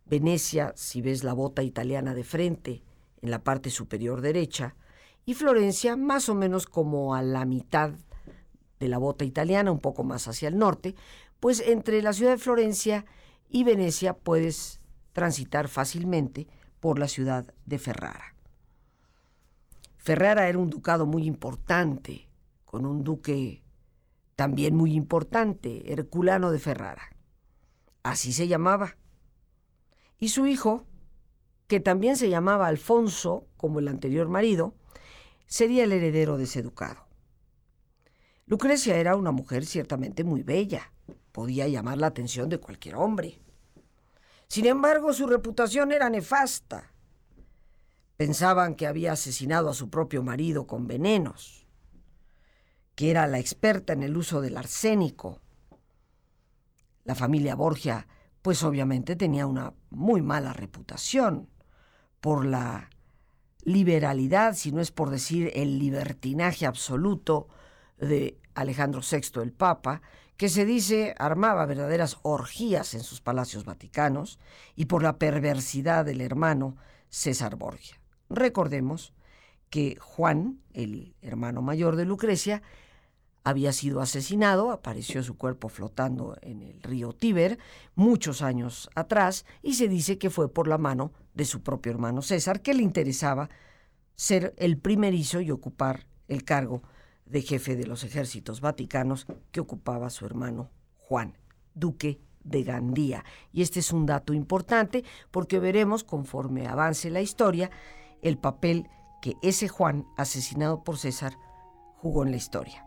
Venecia, 0.04 0.72
si 0.76 1.02
ves 1.02 1.24
la 1.24 1.32
bota 1.32 1.64
italiana 1.64 2.14
de 2.14 2.22
frente, 2.22 2.84
en 3.20 3.32
la 3.32 3.42
parte 3.42 3.70
superior 3.70 4.20
derecha, 4.20 4.76
y 5.24 5.34
Florencia 5.34 5.96
más 5.96 6.28
o 6.28 6.36
menos 6.36 6.66
como 6.66 7.16
a 7.16 7.22
la 7.22 7.44
mitad 7.46 7.94
de 8.78 8.86
la 8.86 8.98
bota 8.98 9.24
italiana, 9.24 9.72
un 9.72 9.80
poco 9.80 10.04
más 10.04 10.28
hacia 10.28 10.46
el 10.46 10.56
norte, 10.56 10.94
pues 11.40 11.58
entre 11.66 12.00
la 12.00 12.12
ciudad 12.12 12.30
de 12.30 12.38
Florencia 12.38 13.04
y 13.48 13.64
Venecia 13.64 14.14
puedes 14.14 14.80
transitar 15.12 15.66
fácilmente 15.66 16.46
por 16.78 17.00
la 17.00 17.08
ciudad 17.08 17.52
de 17.64 17.80
Ferrara. 17.80 18.35
Ferrara 20.06 20.48
era 20.48 20.56
un 20.56 20.70
ducado 20.70 21.04
muy 21.04 21.24
importante, 21.24 22.28
con 22.64 22.86
un 22.86 23.02
duque 23.02 23.64
también 24.36 24.76
muy 24.76 24.92
importante, 24.92 25.92
Herculano 25.92 26.52
de 26.52 26.60
Ferrara. 26.60 27.16
Así 28.04 28.32
se 28.32 28.46
llamaba. 28.46 28.98
Y 30.20 30.28
su 30.28 30.46
hijo, 30.46 30.86
que 31.66 31.80
también 31.80 32.16
se 32.16 32.30
llamaba 32.30 32.68
Alfonso, 32.68 33.48
como 33.56 33.80
el 33.80 33.88
anterior 33.88 34.28
marido, 34.28 34.76
sería 35.48 35.82
el 35.82 35.90
heredero 35.90 36.36
de 36.36 36.44
ese 36.44 36.62
ducado. 36.62 37.08
Lucrecia 38.46 38.98
era 38.98 39.16
una 39.16 39.32
mujer 39.32 39.66
ciertamente 39.66 40.22
muy 40.22 40.44
bella, 40.44 40.92
podía 41.32 41.66
llamar 41.66 41.98
la 41.98 42.06
atención 42.06 42.48
de 42.48 42.60
cualquier 42.60 42.94
hombre. 42.94 43.40
Sin 44.46 44.66
embargo, 44.66 45.12
su 45.12 45.26
reputación 45.26 45.90
era 45.90 46.08
nefasta. 46.08 46.92
Pensaban 48.16 48.74
que 48.74 48.86
había 48.86 49.12
asesinado 49.12 49.68
a 49.68 49.74
su 49.74 49.90
propio 49.90 50.22
marido 50.22 50.66
con 50.66 50.86
venenos, 50.86 51.66
que 52.94 53.10
era 53.10 53.26
la 53.26 53.38
experta 53.38 53.92
en 53.92 54.02
el 54.02 54.16
uso 54.16 54.40
del 54.40 54.56
arsénico. 54.56 55.40
La 57.04 57.14
familia 57.14 57.54
Borgia, 57.54 58.08
pues 58.40 58.62
obviamente 58.62 59.16
tenía 59.16 59.46
una 59.46 59.74
muy 59.90 60.22
mala 60.22 60.52
reputación 60.52 61.48
por 62.20 62.46
la 62.46 62.90
liberalidad, 63.62 64.54
si 64.54 64.72
no 64.72 64.80
es 64.80 64.92
por 64.92 65.10
decir 65.10 65.50
el 65.54 65.78
libertinaje 65.78 66.66
absoluto 66.66 67.48
de 67.98 68.40
Alejandro 68.54 69.02
VI 69.02 69.42
el 69.42 69.52
Papa, 69.52 70.00
que 70.36 70.48
se 70.48 70.64
dice 70.64 71.14
armaba 71.18 71.66
verdaderas 71.66 72.18
orgías 72.22 72.94
en 72.94 73.02
sus 73.02 73.20
palacios 73.20 73.64
vaticanos, 73.64 74.38
y 74.74 74.86
por 74.86 75.02
la 75.02 75.18
perversidad 75.18 76.04
del 76.04 76.20
hermano 76.20 76.76
César 77.08 77.56
Borgia. 77.56 78.00
Recordemos 78.28 79.12
que 79.70 79.96
Juan, 80.00 80.60
el 80.72 81.14
hermano 81.22 81.62
mayor 81.62 81.96
de 81.96 82.04
Lucrecia, 82.04 82.62
había 83.44 83.72
sido 83.72 84.00
asesinado, 84.00 84.72
apareció 84.72 85.22
su 85.22 85.36
cuerpo 85.36 85.68
flotando 85.68 86.36
en 86.42 86.62
el 86.62 86.82
río 86.82 87.12
Tíber 87.12 87.58
muchos 87.94 88.42
años 88.42 88.90
atrás 88.96 89.46
y 89.62 89.74
se 89.74 89.86
dice 89.86 90.18
que 90.18 90.30
fue 90.30 90.52
por 90.52 90.66
la 90.66 90.78
mano 90.78 91.12
de 91.32 91.44
su 91.44 91.62
propio 91.62 91.92
hermano 91.92 92.22
César, 92.22 92.60
que 92.60 92.74
le 92.74 92.82
interesaba 92.82 93.48
ser 94.16 94.52
el 94.56 94.78
primerizo 94.78 95.40
y 95.40 95.52
ocupar 95.52 96.08
el 96.26 96.42
cargo 96.42 96.82
de 97.24 97.42
jefe 97.42 97.76
de 97.76 97.86
los 97.86 98.02
ejércitos 98.02 98.60
vaticanos 98.60 99.26
que 99.52 99.60
ocupaba 99.60 100.10
su 100.10 100.26
hermano 100.26 100.70
Juan, 100.96 101.38
duque 101.74 102.18
de 102.42 102.64
Gandía. 102.64 103.24
Y 103.52 103.62
este 103.62 103.80
es 103.80 103.92
un 103.92 104.06
dato 104.06 104.32
importante 104.32 105.04
porque 105.30 105.60
veremos 105.60 106.02
conforme 106.02 106.66
avance 106.66 107.10
la 107.10 107.20
historia 107.20 107.70
el 108.22 108.38
papel 108.38 108.88
que 109.20 109.36
ese 109.42 109.68
Juan, 109.68 110.06
asesinado 110.16 110.84
por 110.84 110.98
César, 110.98 111.34
jugó 111.96 112.24
en 112.24 112.30
la 112.30 112.36
historia. 112.36 112.86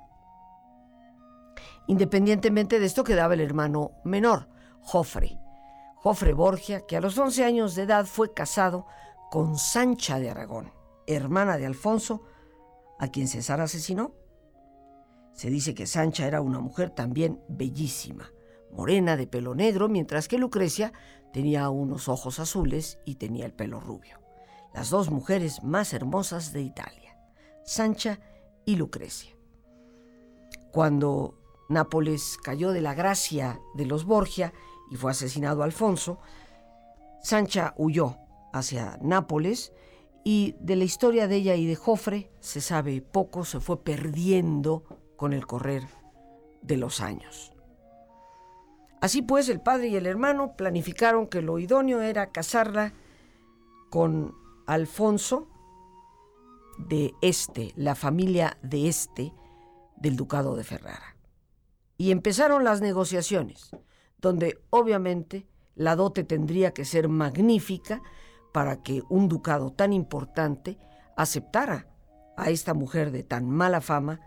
Independientemente 1.88 2.80
de 2.80 2.86
esto 2.86 3.04
quedaba 3.04 3.34
el 3.34 3.42
hermano 3.42 3.92
menor, 4.04 4.50
Jofre. 4.82 5.40
Jofre 5.96 6.34
Borgia, 6.34 6.86
que 6.86 6.96
a 6.96 7.02
los 7.02 7.18
11 7.18 7.44
años 7.44 7.76
de 7.76 7.84
edad 7.84 8.06
fue 8.06 8.34
casado 8.34 8.86
con 9.32 9.58
Sancha 9.58 10.20
de 10.20 10.30
Aragón, 10.30 10.72
hermana 11.08 11.58
de 11.58 11.66
Alfonso, 11.66 12.22
a 13.00 13.08
quien 13.10 13.28
César 13.28 13.60
asesinó 13.60 14.14
se 15.40 15.50
dice 15.50 15.74
que 15.74 15.88
Sancha 15.88 16.28
era 16.28 16.42
una 16.42 16.60
mujer 16.60 16.90
también 16.90 17.40
bellísima, 17.48 18.34
morena 18.74 19.16
de 19.16 19.26
pelo 19.26 19.56
negro, 19.56 19.88
mientras 19.88 20.28
que 20.28 20.38
Lucrecia 20.38 20.92
tenía 21.32 21.70
unos 21.70 22.10
ojos 22.10 22.42
azules 22.42 23.00
y 23.06 23.16
tenía 23.16 23.46
el 23.46 23.54
pelo 23.54 23.80
rubio. 23.80 24.20
Las 24.74 24.90
dos 24.90 25.10
mujeres 25.10 25.64
más 25.64 25.94
hermosas 25.94 26.54
de 26.54 26.62
Italia, 26.62 27.18
Sancha 27.64 28.20
y 28.66 28.76
Lucrecia. 28.76 29.36
Cuando 30.72 31.36
Nápoles 31.70 32.38
cayó 32.44 32.72
de 32.72 32.82
la 32.82 32.94
gracia 32.94 33.60
de 33.76 33.86
los 33.86 34.06
Borgia 34.06 34.54
y 34.90 34.96
fue 34.96 35.12
asesinado 35.12 35.64
Alfonso, 35.64 36.20
Sancha 37.22 37.74
huyó 37.78 38.18
hacia 38.54 38.98
Nápoles 39.02 39.74
y 40.24 40.56
de 40.60 40.76
la 40.76 40.84
historia 40.84 41.28
de 41.28 41.38
ella 41.38 41.56
y 41.56 41.66
de 41.66 41.76
Jofre 41.76 42.32
se 42.40 42.62
sabe 42.62 43.02
poco, 43.02 43.46
se 43.46 43.60
fue 43.60 43.84
perdiendo 43.84 44.84
con 45.16 45.34
el 45.34 45.46
correr 45.46 45.84
de 46.62 46.78
los 46.78 47.02
años. 47.02 47.54
Así 49.02 49.22
pues, 49.22 49.48
el 49.50 49.62
padre 49.62 49.88
y 49.88 49.96
el 49.96 50.06
hermano 50.06 50.56
planificaron 50.58 51.28
que 51.28 51.42
lo 51.42 51.58
idóneo 51.60 52.02
era 52.02 52.32
casarla 52.32 52.94
con 53.90 54.36
Alfonso 54.70 55.48
de 56.78 57.16
Este, 57.24 57.74
la 57.76 57.96
familia 57.96 58.60
de 58.62 58.88
Este 58.88 59.34
del 59.98 60.16
Ducado 60.16 60.56
de 60.56 60.64
Ferrara. 60.64 61.16
Y 61.98 62.12
empezaron 62.12 62.64
las 62.64 62.80
negociaciones, 62.80 63.72
donde 64.20 64.62
obviamente 64.70 65.48
la 65.74 65.96
dote 65.96 66.24
tendría 66.24 66.72
que 66.72 66.86
ser 66.86 67.10
magnífica 67.10 68.04
para 68.54 68.84
que 68.84 69.02
un 69.10 69.28
ducado 69.28 69.74
tan 69.74 69.92
importante 69.92 70.78
aceptara 71.18 71.88
a 72.38 72.52
esta 72.52 72.76
mujer 72.76 73.10
de 73.10 73.24
tan 73.24 73.50
mala 73.50 73.82
fama 73.82 74.20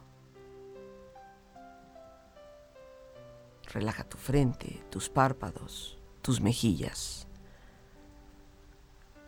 Relaja 3.73 4.05
tu 4.05 4.19
frente, 4.19 4.85
tus 4.91 5.09
párpados, 5.09 5.99
tus 6.21 6.41
mejillas, 6.41 7.27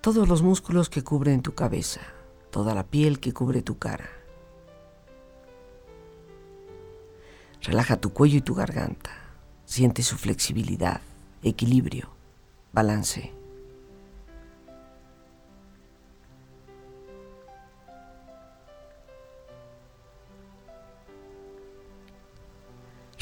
todos 0.00 0.28
los 0.28 0.42
músculos 0.42 0.90
que 0.90 1.02
cubren 1.02 1.40
tu 1.40 1.54
cabeza, 1.54 2.00
toda 2.50 2.74
la 2.74 2.84
piel 2.84 3.20
que 3.20 3.32
cubre 3.32 3.62
tu 3.62 3.78
cara. 3.78 4.10
Relaja 7.62 7.96
tu 7.98 8.12
cuello 8.12 8.36
y 8.36 8.42
tu 8.42 8.54
garganta. 8.54 9.12
Siente 9.64 10.02
su 10.02 10.18
flexibilidad, 10.18 11.00
equilibrio, 11.42 12.10
balance. 12.74 13.43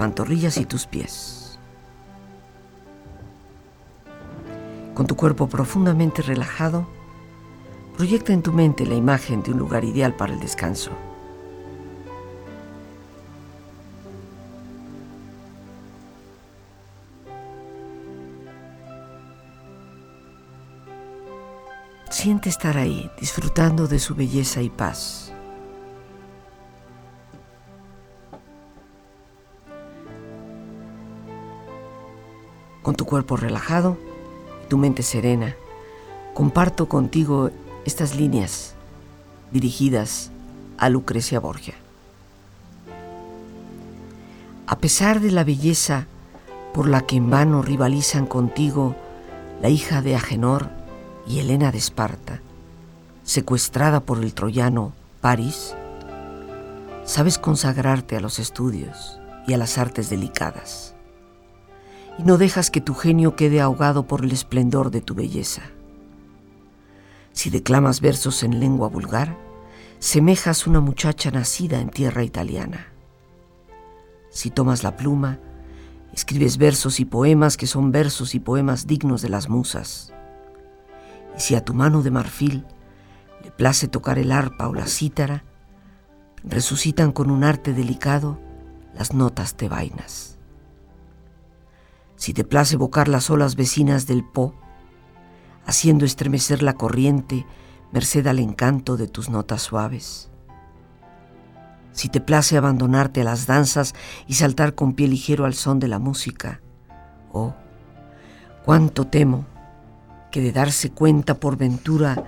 Pantorrillas 0.00 0.56
y 0.56 0.64
tus 0.64 0.86
pies. 0.86 1.58
Con 4.94 5.06
tu 5.06 5.14
cuerpo 5.14 5.46
profundamente 5.46 6.22
relajado, 6.22 6.86
proyecta 7.98 8.32
en 8.32 8.40
tu 8.40 8.50
mente 8.50 8.86
la 8.86 8.94
imagen 8.94 9.42
de 9.42 9.52
un 9.52 9.58
lugar 9.58 9.84
ideal 9.84 10.16
para 10.16 10.32
el 10.32 10.40
descanso. 10.40 10.90
Siente 22.08 22.48
estar 22.48 22.78
ahí, 22.78 23.10
disfrutando 23.20 23.86
de 23.86 23.98
su 23.98 24.14
belleza 24.14 24.62
y 24.62 24.70
paz. 24.70 25.29
Con 32.90 32.96
tu 32.96 33.06
cuerpo 33.06 33.36
relajado 33.36 33.96
y 34.64 34.68
tu 34.68 34.76
mente 34.76 35.04
serena, 35.04 35.54
comparto 36.34 36.88
contigo 36.88 37.52
estas 37.84 38.16
líneas 38.16 38.74
dirigidas 39.52 40.32
a 40.76 40.88
Lucrecia 40.88 41.38
Borgia. 41.38 41.74
A 44.66 44.76
pesar 44.78 45.20
de 45.20 45.30
la 45.30 45.44
belleza 45.44 46.08
por 46.74 46.88
la 46.88 47.02
que 47.02 47.14
en 47.14 47.30
vano 47.30 47.62
rivalizan 47.62 48.26
contigo 48.26 48.96
la 49.62 49.68
hija 49.68 50.02
de 50.02 50.16
Agenor, 50.16 50.68
y 51.28 51.38
Helena 51.38 51.70
de 51.70 51.78
Esparta, 51.78 52.40
secuestrada 53.22 54.00
por 54.00 54.18
el 54.18 54.34
troyano 54.34 54.94
París, 55.20 55.76
sabes 57.04 57.38
consagrarte 57.38 58.16
a 58.16 58.20
los 58.20 58.40
estudios 58.40 59.20
y 59.46 59.52
a 59.52 59.58
las 59.58 59.78
artes 59.78 60.10
delicadas, 60.10 60.96
y 62.20 62.22
no 62.22 62.36
dejas 62.36 62.70
que 62.70 62.82
tu 62.82 62.92
genio 62.92 63.34
quede 63.34 63.62
ahogado 63.62 64.06
por 64.06 64.22
el 64.22 64.32
esplendor 64.32 64.90
de 64.90 65.00
tu 65.00 65.14
belleza. 65.14 65.62
Si 67.32 67.48
declamas 67.48 68.02
versos 68.02 68.42
en 68.42 68.60
lengua 68.60 68.88
vulgar, 68.88 69.38
semejas 70.00 70.66
una 70.66 70.80
muchacha 70.80 71.30
nacida 71.30 71.80
en 71.80 71.88
tierra 71.88 72.22
italiana. 72.22 72.88
Si 74.28 74.50
tomas 74.50 74.82
la 74.82 74.98
pluma, 74.98 75.38
escribes 76.12 76.58
versos 76.58 77.00
y 77.00 77.06
poemas 77.06 77.56
que 77.56 77.66
son 77.66 77.90
versos 77.90 78.34
y 78.34 78.40
poemas 78.40 78.86
dignos 78.86 79.22
de 79.22 79.30
las 79.30 79.48
musas 79.48 80.12
y 81.36 81.40
si 81.40 81.54
a 81.54 81.64
tu 81.64 81.72
mano 81.72 82.02
de 82.02 82.10
marfil 82.10 82.66
le 83.42 83.50
place 83.50 83.88
tocar 83.88 84.18
el 84.18 84.30
arpa 84.30 84.68
o 84.68 84.74
la 84.74 84.86
cítara, 84.86 85.44
resucitan 86.44 87.12
con 87.12 87.30
un 87.30 87.44
arte 87.44 87.72
delicado 87.72 88.38
las 88.94 89.14
notas 89.14 89.56
de 89.56 89.70
vainas. 89.70 90.39
Si 92.20 92.34
te 92.34 92.44
place 92.44 92.74
evocar 92.74 93.08
las 93.08 93.30
olas 93.30 93.56
vecinas 93.56 94.06
del 94.06 94.22
Po, 94.22 94.54
haciendo 95.64 96.04
estremecer 96.04 96.62
la 96.62 96.74
corriente 96.74 97.46
merced 97.92 98.26
al 98.26 98.38
encanto 98.40 98.98
de 98.98 99.08
tus 99.08 99.30
notas 99.30 99.62
suaves. 99.62 100.30
Si 101.92 102.10
te 102.10 102.20
place 102.20 102.58
abandonarte 102.58 103.22
a 103.22 103.24
las 103.24 103.46
danzas 103.46 103.94
y 104.26 104.34
saltar 104.34 104.74
con 104.74 104.92
pie 104.92 105.08
ligero 105.08 105.46
al 105.46 105.54
son 105.54 105.78
de 105.78 105.88
la 105.88 105.98
música, 105.98 106.60
oh, 107.32 107.54
cuánto 108.66 109.06
temo 109.06 109.46
que 110.30 110.42
de 110.42 110.52
darse 110.52 110.90
cuenta 110.90 111.40
por 111.40 111.56
ventura 111.56 112.22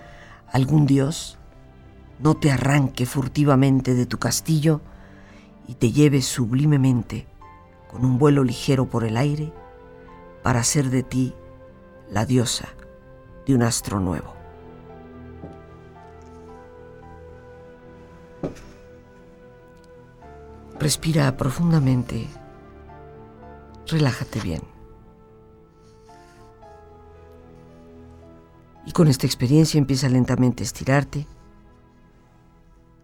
algún 0.51 0.87
dios 0.87 1.37
no 2.19 2.33
te 2.33 2.51
arranque 2.51 3.05
furtivamente 3.05 3.95
de 3.95 4.07
tu 4.07 4.19
castillo 4.19 4.81
y 5.69 5.75
te 5.75 5.93
lleve 5.93 6.23
sublimemente 6.23 7.27
con 7.91 8.07
un 8.07 8.17
vuelo 8.17 8.43
ligero 8.43 8.89
por 8.89 9.05
el 9.05 9.19
aire 9.19 9.53
para 10.43 10.61
hacer 10.61 10.91
de 10.91 11.03
ti 11.03 11.35
la 12.11 12.27
diosa 12.27 12.69
de 13.47 13.55
un 13.55 13.63
astro 13.63 14.01
nuevo. 14.01 14.35
Respira 20.79 21.37
profundamente, 21.37 22.27
relájate 23.87 24.41
bien. 24.41 24.63
Y 28.85 28.91
con 28.91 29.07
esta 29.07 29.27
experiencia 29.27 29.79
empieza 29.79 30.09
lentamente 30.09 30.65
a 30.65 30.67
estirarte. 30.67 31.27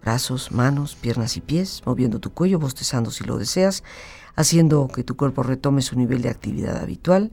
Brazos, 0.03 0.53
manos, 0.53 0.95
piernas 0.95 1.37
y 1.37 1.41
pies, 1.41 1.83
moviendo 1.85 2.19
tu 2.19 2.31
cuello, 2.31 2.59
bostezando 2.59 3.11
si 3.11 3.25
lo 3.25 3.39
deseas, 3.39 3.83
haciendo 4.37 4.89
que 4.89 5.05
tu 5.05 5.17
cuerpo 5.17 5.43
retome 5.43 5.83
su 5.83 5.97
nivel 5.97 6.23
de 6.23 6.31
actividad 6.31 6.79
habitual 6.79 7.33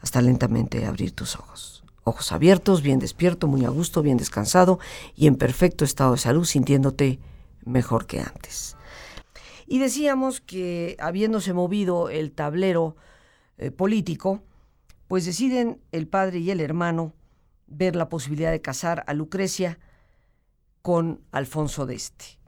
hasta 0.00 0.22
lentamente 0.22 0.86
abrir 0.86 1.12
tus 1.12 1.36
ojos. 1.36 1.84
ojos 2.04 2.32
abiertos, 2.32 2.82
bien 2.82 2.98
despierto, 2.98 3.46
muy 3.46 3.64
a 3.64 3.68
gusto, 3.68 4.02
bien 4.02 4.16
descansado 4.16 4.80
y 5.14 5.26
en 5.26 5.36
perfecto 5.36 5.84
estado 5.84 6.12
de 6.12 6.18
salud, 6.18 6.44
sintiéndote 6.44 7.20
mejor 7.64 8.06
que 8.06 8.20
antes. 8.20 8.76
Y 9.66 9.78
decíamos 9.78 10.40
que 10.40 10.96
habiéndose 10.98 11.52
movido 11.52 12.08
el 12.08 12.32
tablero 12.32 12.96
eh, 13.58 13.70
político, 13.70 14.42
pues 15.06 15.26
deciden 15.26 15.80
el 15.92 16.08
padre 16.08 16.38
y 16.38 16.50
el 16.50 16.60
hermano 16.60 17.12
ver 17.68 17.94
la 17.94 18.08
posibilidad 18.08 18.50
de 18.50 18.62
casar 18.62 19.04
a 19.06 19.14
Lucrecia 19.14 19.78
con 20.82 21.20
Alfonso 21.30 21.86
d'Este, 21.86 22.38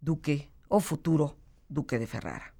duque 0.00 0.52
o 0.68 0.80
futuro 0.80 1.36
duque 1.68 1.98
de 1.98 2.06
Ferrara. 2.06 2.54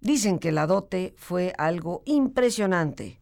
Dicen 0.00 0.38
que 0.38 0.52
la 0.52 0.66
dote 0.66 1.14
fue 1.16 1.52
algo 1.58 2.02
impresionante, 2.06 3.20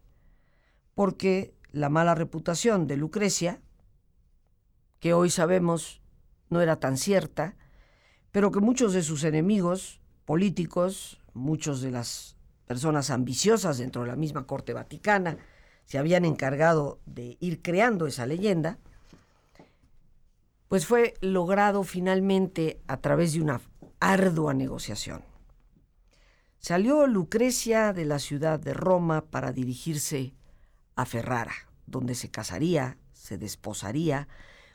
porque 0.94 1.54
la 1.72 1.88
mala 1.88 2.14
reputación 2.14 2.86
de 2.86 2.96
Lucrecia, 2.96 3.60
que 5.00 5.14
hoy 5.14 5.30
sabemos 5.30 6.00
no 6.50 6.60
era 6.60 6.78
tan 6.78 6.96
cierta, 6.96 7.56
pero 8.30 8.52
que 8.52 8.60
muchos 8.60 8.92
de 8.92 9.02
sus 9.02 9.24
enemigos 9.24 10.00
políticos, 10.24 11.20
muchos 11.34 11.80
de 11.80 11.90
las 11.90 12.36
personas 12.66 13.10
ambiciosas 13.10 13.78
dentro 13.78 14.02
de 14.02 14.08
la 14.08 14.16
misma 14.16 14.46
corte 14.46 14.72
vaticana, 14.72 15.38
se 15.84 15.98
habían 15.98 16.24
encargado 16.24 17.00
de 17.06 17.36
ir 17.40 17.62
creando 17.62 18.06
esa 18.06 18.26
leyenda, 18.26 18.78
pues 20.68 20.86
fue 20.86 21.14
logrado 21.20 21.82
finalmente 21.82 22.80
a 22.86 22.98
través 22.98 23.32
de 23.32 23.40
una 23.40 23.60
ardua 24.00 24.54
negociación. 24.54 25.22
Salió 26.58 27.06
Lucrecia 27.06 27.92
de 27.92 28.04
la 28.04 28.18
ciudad 28.18 28.60
de 28.60 28.74
Roma 28.74 29.24
para 29.24 29.52
dirigirse 29.52 30.34
a 30.94 31.06
Ferrara, 31.06 31.54
donde 31.86 32.14
se 32.14 32.30
casaría, 32.30 32.98
se 33.12 33.38
desposaría 33.38 34.28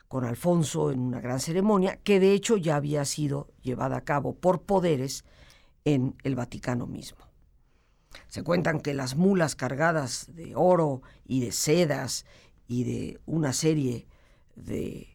con 0.08 0.24
Alfonso 0.24 0.90
en 0.90 1.00
una 1.00 1.20
gran 1.20 1.40
ceremonia 1.40 1.96
que 1.96 2.20
de 2.20 2.32
hecho 2.32 2.56
ya 2.56 2.76
había 2.76 3.04
sido 3.04 3.48
llevada 3.62 3.98
a 3.98 4.04
cabo 4.04 4.34
por 4.34 4.62
poderes 4.62 5.24
en 5.84 6.16
el 6.24 6.34
Vaticano 6.34 6.86
mismo. 6.86 7.18
Se 8.28 8.42
cuentan 8.42 8.80
que 8.80 8.94
las 8.94 9.16
mulas 9.16 9.54
cargadas 9.54 10.26
de 10.34 10.54
oro 10.56 11.02
y 11.26 11.40
de 11.40 11.52
sedas 11.52 12.26
y 12.66 12.84
de 12.84 13.20
una 13.26 13.52
serie 13.52 14.06
de 14.56 15.13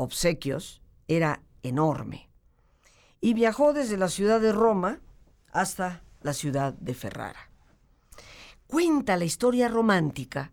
obsequios 0.00 0.80
era 1.08 1.42
enorme. 1.62 2.30
Y 3.20 3.34
viajó 3.34 3.74
desde 3.74 3.98
la 3.98 4.08
ciudad 4.08 4.40
de 4.40 4.50
Roma 4.50 5.00
hasta 5.52 6.02
la 6.22 6.32
ciudad 6.32 6.72
de 6.72 6.94
Ferrara. 6.94 7.50
Cuenta 8.66 9.18
la 9.18 9.26
historia 9.26 9.68
romántica 9.68 10.52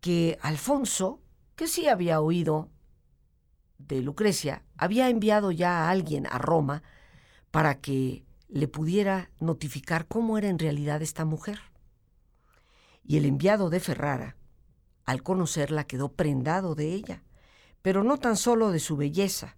que 0.00 0.38
Alfonso, 0.42 1.20
que 1.54 1.68
sí 1.68 1.86
había 1.86 2.20
oído 2.20 2.68
de 3.78 4.02
Lucrecia, 4.02 4.64
había 4.76 5.08
enviado 5.08 5.52
ya 5.52 5.84
a 5.84 5.90
alguien 5.90 6.26
a 6.26 6.38
Roma 6.38 6.82
para 7.52 7.80
que 7.80 8.24
le 8.48 8.66
pudiera 8.66 9.30
notificar 9.38 10.08
cómo 10.08 10.36
era 10.36 10.48
en 10.48 10.58
realidad 10.58 11.00
esta 11.00 11.24
mujer. 11.24 11.60
Y 13.04 13.18
el 13.18 13.24
enviado 13.24 13.70
de 13.70 13.78
Ferrara, 13.78 14.36
al 15.04 15.22
conocerla, 15.22 15.84
quedó 15.84 16.12
prendado 16.12 16.74
de 16.74 16.94
ella, 16.94 17.22
pero 17.82 18.02
no 18.02 18.18
tan 18.18 18.36
solo 18.36 18.70
de 18.70 18.80
su 18.80 18.96
belleza, 18.96 19.56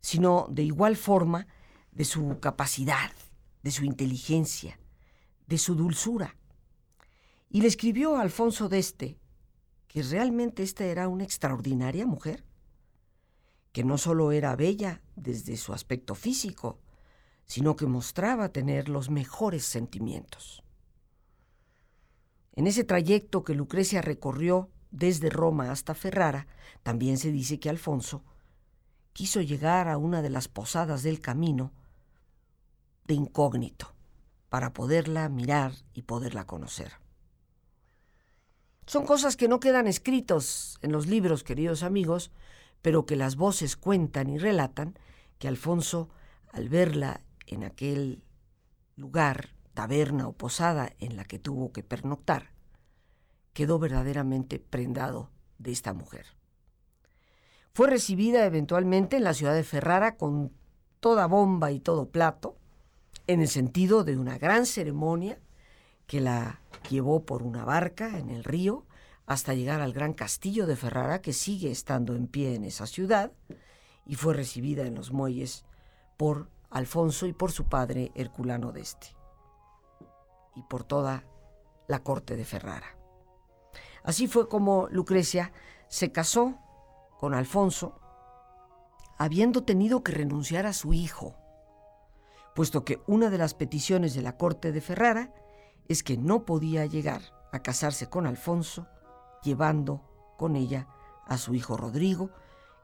sino 0.00 0.46
de 0.50 0.62
igual 0.62 0.96
forma 0.96 1.46
de 1.92 2.04
su 2.04 2.38
capacidad, 2.40 3.12
de 3.62 3.70
su 3.70 3.84
inteligencia, 3.84 4.78
de 5.46 5.58
su 5.58 5.74
dulzura. 5.74 6.36
Y 7.48 7.60
le 7.60 7.68
escribió 7.68 8.16
a 8.16 8.22
Alfonso 8.22 8.68
d'Este 8.68 9.18
que 9.88 10.02
realmente 10.02 10.62
esta 10.62 10.84
era 10.84 11.08
una 11.08 11.24
extraordinaria 11.24 12.04
mujer, 12.04 12.44
que 13.72 13.84
no 13.84 13.96
solo 13.96 14.32
era 14.32 14.56
bella 14.56 15.02
desde 15.14 15.56
su 15.56 15.72
aspecto 15.72 16.14
físico, 16.14 16.80
sino 17.46 17.76
que 17.76 17.86
mostraba 17.86 18.48
tener 18.48 18.88
los 18.88 19.08
mejores 19.10 19.64
sentimientos. 19.64 20.62
En 22.52 22.66
ese 22.66 22.84
trayecto 22.84 23.44
que 23.44 23.54
Lucrecia 23.54 24.00
recorrió 24.00 24.70
desde 24.94 25.28
Roma 25.28 25.72
hasta 25.72 25.92
Ferrara, 25.94 26.46
también 26.84 27.18
se 27.18 27.32
dice 27.32 27.58
que 27.58 27.68
Alfonso 27.68 28.22
quiso 29.12 29.40
llegar 29.40 29.88
a 29.88 29.98
una 29.98 30.22
de 30.22 30.30
las 30.30 30.46
posadas 30.46 31.02
del 31.02 31.20
camino 31.20 31.72
de 33.04 33.14
incógnito 33.14 33.92
para 34.48 34.72
poderla 34.72 35.28
mirar 35.28 35.72
y 35.94 36.02
poderla 36.02 36.46
conocer. 36.46 36.92
Son 38.86 39.04
cosas 39.04 39.36
que 39.36 39.48
no 39.48 39.58
quedan 39.58 39.88
escritos 39.88 40.78
en 40.80 40.92
los 40.92 41.08
libros, 41.08 41.42
queridos 41.42 41.82
amigos, 41.82 42.30
pero 42.80 43.04
que 43.04 43.16
las 43.16 43.34
voces 43.34 43.76
cuentan 43.76 44.30
y 44.30 44.38
relatan 44.38 44.96
que 45.38 45.48
Alfonso, 45.48 46.08
al 46.52 46.68
verla 46.68 47.20
en 47.46 47.64
aquel 47.64 48.22
lugar, 48.94 49.50
taberna 49.72 50.28
o 50.28 50.32
posada 50.32 50.92
en 51.00 51.16
la 51.16 51.24
que 51.24 51.40
tuvo 51.40 51.72
que 51.72 51.82
pernoctar, 51.82 52.53
quedó 53.54 53.78
verdaderamente 53.78 54.58
prendado 54.58 55.30
de 55.58 55.72
esta 55.72 55.94
mujer. 55.94 56.26
Fue 57.72 57.88
recibida 57.88 58.44
eventualmente 58.44 59.16
en 59.16 59.24
la 59.24 59.34
ciudad 59.34 59.54
de 59.54 59.64
Ferrara 59.64 60.16
con 60.16 60.52
toda 61.00 61.26
bomba 61.26 61.72
y 61.72 61.80
todo 61.80 62.10
plato, 62.10 62.56
en 63.26 63.40
el 63.40 63.48
sentido 63.48 64.04
de 64.04 64.16
una 64.16 64.38
gran 64.38 64.66
ceremonia 64.66 65.38
que 66.06 66.20
la 66.20 66.60
llevó 66.90 67.24
por 67.24 67.42
una 67.42 67.64
barca 67.64 68.18
en 68.18 68.28
el 68.28 68.44
río 68.44 68.84
hasta 69.26 69.54
llegar 69.54 69.80
al 69.80 69.92
gran 69.92 70.12
castillo 70.12 70.66
de 70.66 70.76
Ferrara 70.76 71.22
que 71.22 71.32
sigue 71.32 71.70
estando 71.70 72.14
en 72.14 72.26
pie 72.26 72.54
en 72.54 72.64
esa 72.64 72.86
ciudad 72.86 73.32
y 74.06 74.16
fue 74.16 74.34
recibida 74.34 74.86
en 74.86 74.94
los 74.94 75.12
muelles 75.12 75.64
por 76.16 76.50
Alfonso 76.70 77.26
y 77.26 77.32
por 77.32 77.52
su 77.52 77.64
padre 77.64 78.12
Herculano 78.14 78.72
d'Este 78.72 79.08
y 80.54 80.62
por 80.62 80.84
toda 80.84 81.24
la 81.88 82.02
corte 82.02 82.36
de 82.36 82.44
Ferrara. 82.44 83.03
Así 84.04 84.28
fue 84.28 84.48
como 84.48 84.86
Lucrecia 84.90 85.52
se 85.88 86.12
casó 86.12 86.54
con 87.18 87.34
Alfonso, 87.34 87.98
habiendo 89.18 89.64
tenido 89.64 90.04
que 90.04 90.12
renunciar 90.12 90.66
a 90.66 90.72
su 90.72 90.92
hijo, 90.92 91.34
puesto 92.54 92.84
que 92.84 93.02
una 93.06 93.30
de 93.30 93.38
las 93.38 93.54
peticiones 93.54 94.14
de 94.14 94.22
la 94.22 94.36
corte 94.36 94.70
de 94.70 94.80
Ferrara 94.80 95.34
es 95.88 96.02
que 96.02 96.16
no 96.16 96.44
podía 96.44 96.86
llegar 96.86 97.22
a 97.52 97.60
casarse 97.60 98.08
con 98.08 98.26
Alfonso 98.26 98.86
llevando 99.42 100.02
con 100.36 100.56
ella 100.56 100.88
a 101.26 101.38
su 101.38 101.54
hijo 101.54 101.76
Rodrigo, 101.76 102.30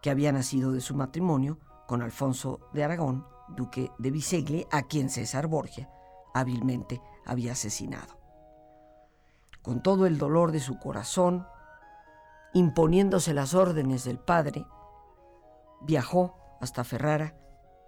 que 0.03 0.11
había 0.11 0.33
nacido 0.33 0.73
de 0.73 0.81
su 0.81 0.95
matrimonio 0.95 1.59
con 1.87 2.03
Alfonso 2.03 2.61
de 2.73 2.85
Aragón 2.85 3.27
duque 3.49 3.91
de 3.99 4.11
Biseglie, 4.11 4.67
a 4.71 4.83
quien 4.83 5.11
César 5.11 5.47
Borgia 5.47 5.91
hábilmente 6.35 7.03
había 7.27 7.53
asesinado. 7.53 8.20
Con 9.63 9.83
todo 9.83 10.07
el 10.07 10.19
dolor 10.19 10.53
de 10.53 10.61
su 10.61 10.79
corazón, 10.79 11.47
imponiéndose 12.55 13.35
las 13.35 13.55
órdenes 13.55 14.05
del 14.05 14.19
padre, 14.19 14.67
viajó 15.83 16.37
hasta 16.61 16.85
Ferrara 16.85 17.37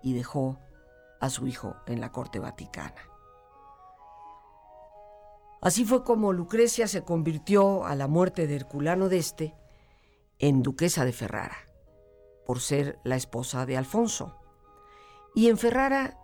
y 0.02 0.14
dejó 0.14 0.58
a 1.20 1.30
su 1.30 1.46
hijo 1.46 1.76
en 1.86 2.00
la 2.00 2.10
corte 2.10 2.38
vaticana. 2.38 3.00
Así 5.60 5.84
fue 5.84 6.02
como 6.02 6.32
Lucrecia 6.32 6.88
se 6.88 7.04
convirtió 7.04 7.84
a 7.84 7.94
la 7.94 8.08
muerte 8.08 8.48
de 8.48 8.56
Herculano 8.56 9.08
d'Este 9.08 9.54
en 10.40 10.62
duquesa 10.62 11.04
de 11.04 11.12
Ferrara, 11.12 11.56
por 12.44 12.58
ser 12.58 12.98
la 13.04 13.14
esposa 13.14 13.64
de 13.64 13.76
Alfonso, 13.76 14.36
y 15.36 15.48
en 15.48 15.56
Ferrara 15.56 16.18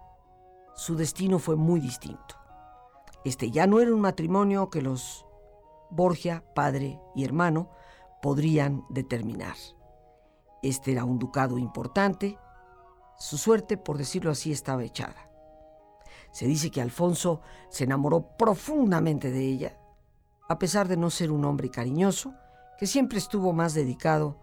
su 0.75 0.97
destino 0.97 1.39
fue 1.39 1.55
muy 1.55 1.79
distinto. 1.79 2.35
Este 3.25 3.53
ya 3.53 3.69
no 3.69 3.81
era 3.81 3.95
un 3.95 4.01
matrimonio 4.01 4.71
que 4.71 4.83
los 4.83 5.25
Borgia, 5.91 6.45
padre 6.55 7.01
y 7.15 7.25
hermano, 7.25 7.71
podrían 8.23 8.85
determinar. 8.89 9.57
Este 10.63 10.93
era 10.93 11.05
un 11.05 11.19
ducado 11.19 11.59
importante, 11.59 12.39
su 13.19 13.39
suerte, 13.39 13.77
por 13.77 13.99
decirlo 13.99 14.31
así, 14.31 14.53
estaba 14.53 14.85
echada. 14.85 15.31
Se 16.31 16.47
dice 16.47 16.71
que 16.71 16.81
Alfonso 16.81 17.41
se 17.69 17.85
enamoró 17.85 18.37
profundamente 18.37 19.31
de 19.31 19.41
ella, 19.41 19.79
a 20.49 20.59
pesar 20.59 20.89
de 20.89 20.97
no 20.97 21.11
ser 21.11 21.31
un 21.31 21.45
hombre 21.45 21.71
cariñoso, 21.71 22.35
que 22.79 22.87
siempre 22.87 23.19
estuvo 23.19 23.53
más 23.53 23.75
dedicado 23.75 24.39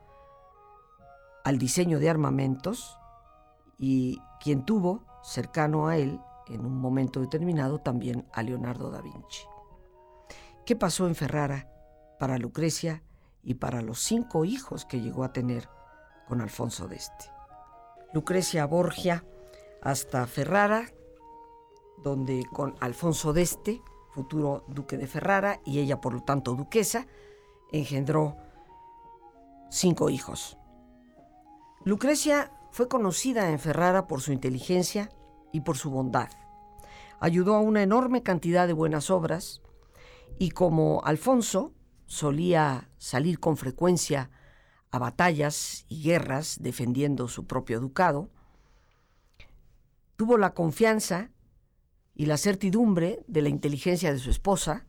al 1.44 1.58
diseño 1.58 2.00
de 2.00 2.10
armamentos 2.10 2.98
y 3.78 4.20
quien 4.42 4.66
tuvo 4.66 5.06
cercano 5.24 5.88
a 5.88 5.98
él 5.98 6.20
en 6.48 6.66
un 6.66 6.78
momento 6.78 7.22
determinado 7.22 7.80
también 7.80 8.28
a 8.34 8.44
Leonardo 8.44 8.92
da 8.92 9.02
Vinci. 9.02 9.44
¿Qué 10.66 10.76
pasó 10.76 11.06
en 11.06 11.14
Ferrara 11.14 11.70
para 12.18 12.40
Lucrecia 12.40 13.04
y 13.44 13.54
para 13.54 13.84
los 13.84 14.00
cinco 14.00 14.46
hijos 14.46 14.86
que 14.86 15.00
llegó 15.00 15.24
a 15.24 15.32
tener 15.32 15.70
con 16.28 16.42
Alfonso 16.42 16.88
d'Este? 16.88 17.26
Lucrecia 18.14 18.66
Borgia 18.66 19.24
hasta 19.84 20.26
Ferrara, 20.26 20.90
donde 22.04 22.44
con 22.52 22.74
Alfonso 22.80 23.32
d'Este, 23.32 23.80
futuro 24.10 24.64
duque 24.68 24.98
de 24.98 25.06
Ferrara, 25.06 25.60
y 25.66 25.78
ella 25.78 26.02
por 26.02 26.16
lo 26.16 26.24
tanto 26.24 26.56
duquesa, 26.56 27.06
engendró 27.72 28.36
cinco 29.70 30.10
hijos. 30.10 30.58
Lucrecia 31.84 32.52
fue 32.72 32.88
conocida 32.88 33.52
en 33.52 33.60
Ferrara 33.60 34.08
por 34.08 34.20
su 34.22 34.32
inteligencia 34.32 35.12
y 35.52 35.62
por 35.62 35.78
su 35.78 35.92
bondad. 35.92 36.30
Ayudó 37.20 37.54
a 37.54 37.60
una 37.60 37.84
enorme 37.84 38.24
cantidad 38.24 38.66
de 38.66 38.74
buenas 38.74 39.12
obras 39.12 39.62
y 40.38 40.52
como 40.52 41.02
Alfonso 41.04 41.74
solía 42.06 42.90
salir 42.98 43.40
con 43.40 43.58
frecuencia 43.58 44.30
a 44.92 45.00
batallas 45.00 45.86
y 45.90 46.04
guerras 46.04 46.58
defendiendo 46.62 47.28
su 47.28 47.46
propio 47.46 47.80
ducado, 47.80 48.30
tuvo 50.16 50.38
la 50.38 50.54
confianza 50.54 51.32
y 52.14 52.28
la 52.28 52.38
certidumbre 52.38 53.24
de 53.28 53.42
la 53.42 53.50
inteligencia 53.50 54.14
de 54.14 54.20
su 54.20 54.30
esposa 54.30 54.86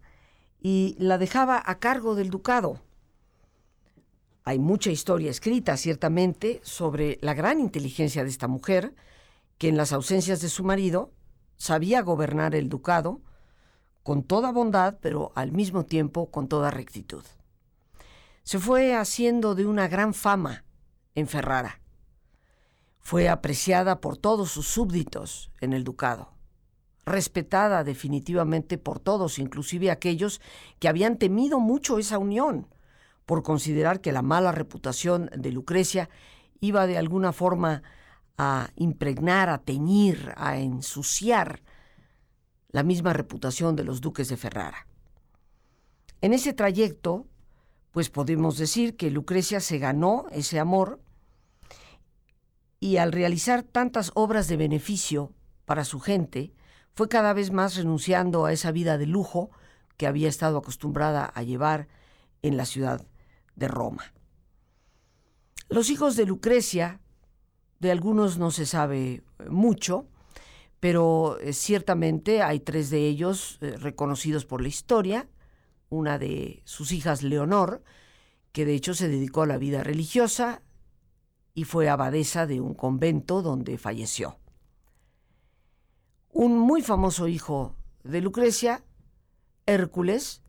y 0.60 0.96
la 0.98 1.18
dejaba 1.18 1.62
a 1.64 1.78
cargo 1.78 2.14
del 2.14 2.30
ducado. 2.30 2.80
Hay 4.44 4.60
mucha 4.60 4.90
historia 4.90 5.30
escrita, 5.30 5.76
ciertamente, 5.76 6.60
sobre 6.62 7.18
la 7.20 7.34
gran 7.34 7.58
inteligencia 7.58 8.22
de 8.22 8.30
esta 8.30 8.46
mujer, 8.46 8.94
que 9.58 9.68
en 9.68 9.76
las 9.76 9.92
ausencias 9.92 10.40
de 10.40 10.48
su 10.48 10.62
marido 10.62 11.12
sabía 11.56 12.02
gobernar 12.02 12.54
el 12.54 12.68
ducado 12.68 13.22
con 14.06 14.22
toda 14.22 14.52
bondad, 14.52 14.98
pero 15.00 15.32
al 15.34 15.50
mismo 15.50 15.84
tiempo 15.84 16.30
con 16.30 16.46
toda 16.46 16.70
rectitud. 16.70 17.24
Se 18.44 18.60
fue 18.60 18.94
haciendo 18.94 19.56
de 19.56 19.66
una 19.66 19.88
gran 19.88 20.14
fama 20.14 20.64
en 21.16 21.26
Ferrara. 21.26 21.80
Fue 23.00 23.28
apreciada 23.28 24.00
por 24.00 24.16
todos 24.16 24.52
sus 24.52 24.68
súbditos 24.68 25.50
en 25.60 25.72
el 25.72 25.82
ducado, 25.82 26.30
respetada 27.04 27.82
definitivamente 27.82 28.78
por 28.78 29.00
todos, 29.00 29.40
inclusive 29.40 29.90
aquellos 29.90 30.40
que 30.78 30.86
habían 30.86 31.18
temido 31.18 31.58
mucho 31.58 31.98
esa 31.98 32.18
unión, 32.18 32.68
por 33.24 33.42
considerar 33.42 34.00
que 34.00 34.12
la 34.12 34.22
mala 34.22 34.52
reputación 34.52 35.30
de 35.36 35.50
Lucrecia 35.50 36.08
iba 36.60 36.86
de 36.86 36.96
alguna 36.96 37.32
forma 37.32 37.82
a 38.38 38.68
impregnar, 38.76 39.48
a 39.48 39.58
teñir, 39.58 40.32
a 40.36 40.58
ensuciar 40.58 41.60
la 42.76 42.82
misma 42.82 43.14
reputación 43.14 43.74
de 43.74 43.84
los 43.84 44.02
duques 44.02 44.28
de 44.28 44.36
Ferrara. 44.36 44.86
En 46.20 46.34
ese 46.34 46.52
trayecto, 46.52 47.26
pues 47.90 48.10
podemos 48.10 48.58
decir 48.58 48.98
que 48.98 49.10
Lucrecia 49.10 49.60
se 49.60 49.78
ganó 49.78 50.26
ese 50.30 50.60
amor 50.60 51.00
y 52.78 52.98
al 52.98 53.12
realizar 53.12 53.62
tantas 53.62 54.12
obras 54.14 54.46
de 54.48 54.58
beneficio 54.58 55.32
para 55.64 55.86
su 55.86 56.00
gente, 56.00 56.52
fue 56.92 57.08
cada 57.08 57.32
vez 57.32 57.50
más 57.50 57.76
renunciando 57.76 58.44
a 58.44 58.52
esa 58.52 58.72
vida 58.72 58.98
de 58.98 59.06
lujo 59.06 59.48
que 59.96 60.06
había 60.06 60.28
estado 60.28 60.58
acostumbrada 60.58 61.24
a 61.24 61.42
llevar 61.42 61.88
en 62.42 62.58
la 62.58 62.66
ciudad 62.66 63.06
de 63.54 63.68
Roma. 63.68 64.12
Los 65.70 65.88
hijos 65.88 66.14
de 66.14 66.26
Lucrecia, 66.26 67.00
de 67.80 67.90
algunos 67.90 68.36
no 68.36 68.50
se 68.50 68.66
sabe 68.66 69.22
mucho, 69.48 70.08
pero 70.80 71.38
eh, 71.40 71.52
ciertamente 71.52 72.42
hay 72.42 72.60
tres 72.60 72.90
de 72.90 73.06
ellos 73.06 73.58
eh, 73.60 73.76
reconocidos 73.76 74.44
por 74.44 74.60
la 74.60 74.68
historia, 74.68 75.28
una 75.88 76.18
de 76.18 76.62
sus 76.64 76.92
hijas 76.92 77.22
Leonor, 77.22 77.82
que 78.52 78.64
de 78.64 78.74
hecho 78.74 78.94
se 78.94 79.08
dedicó 79.08 79.42
a 79.42 79.46
la 79.46 79.58
vida 79.58 79.82
religiosa 79.82 80.62
y 81.54 81.64
fue 81.64 81.88
abadesa 81.88 82.46
de 82.46 82.60
un 82.60 82.74
convento 82.74 83.42
donde 83.42 83.78
falleció. 83.78 84.38
Un 86.30 86.58
muy 86.58 86.82
famoso 86.82 87.28
hijo 87.28 87.76
de 88.04 88.20
Lucrecia, 88.20 88.84
Hércules, 89.64 90.42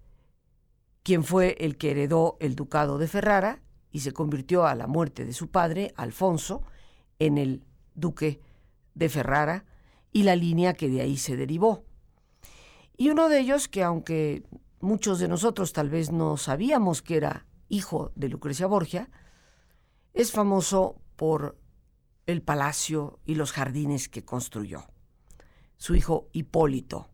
quien 1.04 1.24
fue 1.24 1.56
el 1.60 1.78
que 1.78 1.92
heredó 1.92 2.38
el 2.42 2.56
ducado 2.56 2.98
de 2.98 3.08
Ferrara 3.08 3.62
y 3.92 4.02
se 4.02 4.12
convirtió 4.12 4.66
a 4.66 4.76
la 4.76 4.88
muerte 4.88 5.24
de 5.24 5.32
su 5.32 5.50
padre, 5.50 5.94
Alfonso, 5.96 6.64
en 7.20 7.38
el 7.38 7.66
duque 7.96 8.42
de 8.94 9.08
Ferrara 9.08 9.66
y 10.18 10.24
la 10.24 10.36
línea 10.36 10.74
que 10.74 10.90
de 10.90 11.02
ahí 11.02 11.16
se 11.16 11.38
derivó. 11.38 11.86
Y 12.98 13.10
uno 13.10 13.30
de 13.30 13.40
ellos, 13.40 13.68
que 13.68 13.84
aunque 13.84 14.42
muchos 14.80 15.20
de 15.20 15.28
nosotros 15.28 15.74
tal 15.74 15.90
vez 15.90 16.12
no 16.12 16.38
sabíamos 16.38 17.04
que 17.04 17.18
era 17.18 17.46
hijo 17.70 18.12
de 18.16 18.30
Lucrecia 18.30 18.66
Borgia, 18.66 19.12
es 20.16 20.32
famoso 20.32 21.00
por 21.16 21.60
el 22.26 22.42
palacio 22.42 23.20
y 23.26 23.36
los 23.36 23.52
jardines 23.52 24.10
que 24.10 24.26
construyó. 24.26 24.86
Su 25.78 25.94
hijo 25.94 26.30
Hipólito 26.32 27.10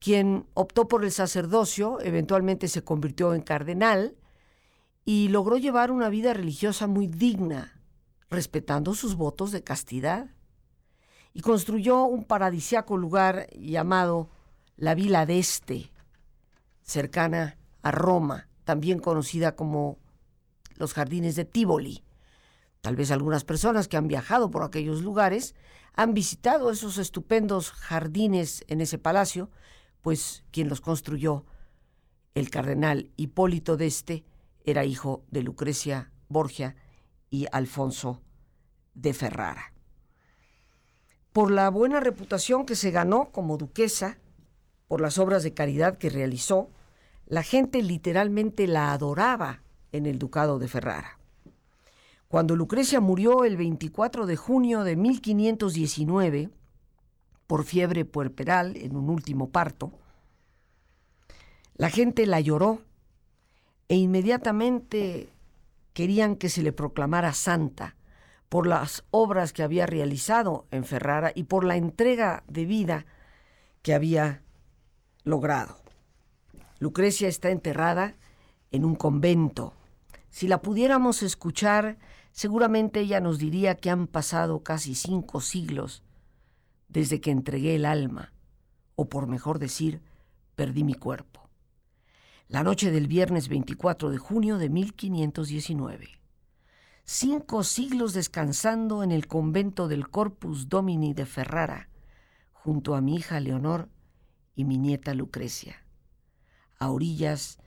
quien 0.00 0.46
optó 0.54 0.88
por 0.88 1.04
el 1.04 1.12
sacerdocio, 1.12 2.00
eventualmente 2.00 2.68
se 2.68 2.82
convirtió 2.82 3.34
en 3.34 3.42
cardenal 3.42 4.16
y 5.04 5.28
logró 5.28 5.56
llevar 5.56 5.90
una 5.90 6.08
vida 6.08 6.34
religiosa 6.34 6.86
muy 6.86 7.06
digna, 7.06 7.80
respetando 8.30 8.94
sus 8.94 9.16
votos 9.16 9.50
de 9.50 9.64
castidad. 9.64 10.30
Y 11.32 11.40
construyó 11.40 12.04
un 12.04 12.24
paradisiaco 12.24 12.96
lugar 12.96 13.48
llamado 13.52 14.28
la 14.76 14.94
Vila 14.94 15.26
d'Este, 15.26 15.90
cercana 16.82 17.58
a 17.82 17.90
Roma, 17.90 18.48
también 18.64 18.98
conocida 18.98 19.54
como 19.54 19.98
los 20.76 20.94
jardines 20.94 21.36
de 21.36 21.44
Tivoli. 21.44 22.04
Tal 22.80 22.96
vez 22.96 23.10
algunas 23.10 23.44
personas 23.44 23.88
que 23.88 23.96
han 23.96 24.08
viajado 24.08 24.50
por 24.50 24.62
aquellos 24.62 25.02
lugares 25.02 25.54
han 25.94 26.14
visitado 26.14 26.70
esos 26.70 26.98
estupendos 26.98 27.70
jardines 27.72 28.64
en 28.68 28.80
ese 28.80 28.98
palacio 28.98 29.50
pues 30.02 30.44
quien 30.50 30.68
los 30.68 30.80
construyó, 30.80 31.44
el 32.34 32.50
cardenal 32.50 33.10
Hipólito 33.16 33.76
d'Este, 33.76 34.24
era 34.64 34.84
hijo 34.84 35.24
de 35.30 35.42
Lucrecia 35.42 36.12
Borgia 36.28 36.76
y 37.30 37.46
Alfonso 37.52 38.22
de 38.94 39.12
Ferrara. 39.14 39.72
Por 41.38 41.52
la 41.52 41.70
buena 41.70 42.00
reputación 42.00 42.66
que 42.66 42.74
se 42.74 42.90
ganó 42.90 43.30
como 43.30 43.58
duquesa, 43.58 44.18
por 44.88 45.00
las 45.00 45.18
obras 45.18 45.44
de 45.44 45.54
caridad 45.54 45.96
que 45.96 46.10
realizó, 46.10 46.68
la 47.26 47.44
gente 47.44 47.80
literalmente 47.80 48.66
la 48.66 48.92
adoraba 48.92 49.62
en 49.92 50.06
el 50.06 50.18
ducado 50.18 50.58
de 50.58 50.66
Ferrara. 50.66 51.20
Cuando 52.26 52.56
Lucrecia 52.56 52.98
murió 52.98 53.44
el 53.44 53.56
24 53.56 54.26
de 54.26 54.34
junio 54.34 54.82
de 54.82 54.96
1519, 54.96 56.50
por 57.46 57.62
fiebre 57.62 58.04
puerperal 58.04 58.76
en 58.76 58.96
un 58.96 59.08
último 59.08 59.50
parto. 59.50 59.92
La 61.76 61.88
gente 61.88 62.26
la 62.26 62.40
lloró 62.40 62.80
e 63.86 63.94
inmediatamente 63.94 65.28
querían 65.92 66.34
que 66.34 66.48
se 66.48 66.64
le 66.64 66.72
proclamara 66.72 67.32
santa 67.32 67.94
por 68.48 68.66
las 68.66 69.04
obras 69.10 69.52
que 69.52 69.62
había 69.62 69.86
realizado 69.86 70.66
en 70.70 70.84
Ferrara 70.84 71.32
y 71.34 71.44
por 71.44 71.64
la 71.64 71.76
entrega 71.76 72.44
de 72.48 72.64
vida 72.64 73.06
que 73.82 73.94
había 73.94 74.42
logrado. 75.24 75.76
Lucrecia 76.78 77.28
está 77.28 77.50
enterrada 77.50 78.14
en 78.70 78.84
un 78.84 78.94
convento. 78.94 79.74
Si 80.30 80.48
la 80.48 80.62
pudiéramos 80.62 81.22
escuchar, 81.22 81.98
seguramente 82.32 83.00
ella 83.00 83.20
nos 83.20 83.38
diría 83.38 83.76
que 83.76 83.90
han 83.90 84.06
pasado 84.06 84.62
casi 84.62 84.94
cinco 84.94 85.40
siglos 85.40 86.02
desde 86.88 87.20
que 87.20 87.30
entregué 87.30 87.74
el 87.74 87.84
alma, 87.84 88.32
o 88.94 89.08
por 89.08 89.26
mejor 89.26 89.58
decir, 89.58 90.00
perdí 90.54 90.84
mi 90.84 90.94
cuerpo. 90.94 91.48
La 92.48 92.62
noche 92.62 92.90
del 92.90 93.08
viernes 93.08 93.48
24 93.48 94.10
de 94.10 94.16
junio 94.16 94.56
de 94.56 94.70
1519. 94.70 96.17
Cinco 97.10 97.64
siglos 97.64 98.12
descansando 98.12 99.02
en 99.02 99.12
el 99.12 99.28
convento 99.28 99.88
del 99.88 100.10
Corpus 100.10 100.68
Domini 100.68 101.14
de 101.14 101.24
Ferrara, 101.24 101.88
junto 102.52 102.94
a 102.94 103.00
mi 103.00 103.16
hija 103.16 103.40
Leonor 103.40 103.88
y 104.54 104.64
mi 104.64 104.76
nieta 104.76 105.14
Lucrecia, 105.14 105.86
a 106.78 106.90
orillas 106.90 107.60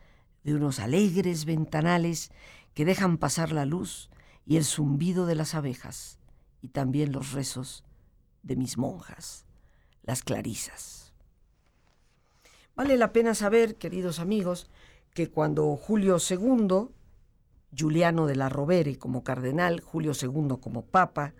de 0.44 0.54
unos 0.54 0.80
alegres 0.80 1.46
ventanales 1.46 2.30
que 2.76 2.86
dejan 2.86 3.18
pasar 3.18 3.52
la 3.52 3.66
luz 3.66 4.12
y 4.46 4.58
el 4.58 4.64
zumbido 4.64 5.26
de 5.26 5.34
las 5.34 5.56
abejas, 5.56 6.20
y 6.62 6.68
también 6.68 7.12
los 7.12 7.32
rezos 7.32 7.84
de 8.44 8.56
mis 8.56 8.78
monjas, 8.78 9.48
las 10.04 10.22
clarisas. 10.22 11.16
Vale 12.76 12.96
la 12.96 13.12
pena 13.12 13.34
saber, 13.34 13.78
queridos 13.78 14.20
amigos, 14.20 14.70
que 15.16 15.32
cuando 15.32 15.76
Julio 15.78 16.18
II, 16.20 16.92
Juliano 17.78 18.28
de 18.28 18.36
la 18.36 18.50
Rovere 18.50 18.98
como 18.98 19.24
cardenal, 19.24 19.82
Julio 19.82 20.12
II 20.20 20.58
como 20.60 20.84
papa, 20.84 21.34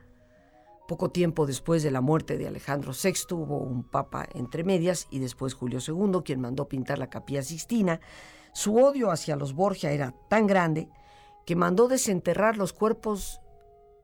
poco 0.88 1.10
tiempo 1.10 1.46
después 1.46 1.84
de 1.84 1.92
la 1.92 2.02
muerte 2.02 2.38
de 2.38 2.48
Alejandro 2.48 2.92
VI 2.92 3.36
hubo 3.36 3.58
un 3.58 3.84
papa 3.84 4.28
entre 4.34 4.64
medias 4.64 5.08
y 5.10 5.20
después 5.20 5.54
Julio 5.54 5.80
II, 5.86 6.22
quien 6.26 6.42
mandó 6.42 6.68
pintar 6.68 7.00
la 7.00 7.10
capilla 7.10 7.44
Sixtina, 7.44 8.02
su 8.54 8.76
odio 8.76 9.12
hacia 9.12 9.38
los 9.38 9.54
Borgia 9.54 9.92
era 9.92 10.14
tan 10.30 10.48
grande 10.48 10.90
que 11.46 11.56
mandó 11.56 11.88
desenterrar 11.88 12.58
los 12.58 12.74
cuerpos 12.74 13.40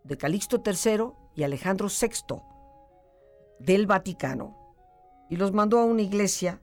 de 0.03 0.17
Calixto 0.17 0.63
III 0.65 1.11
y 1.35 1.43
Alejandro 1.43 1.87
VI, 1.89 2.41
del 3.59 3.85
Vaticano 3.85 4.55
y 5.29 5.35
los 5.35 5.51
mandó 5.51 5.79
a 5.79 5.83
una 5.83 6.01
iglesia, 6.01 6.61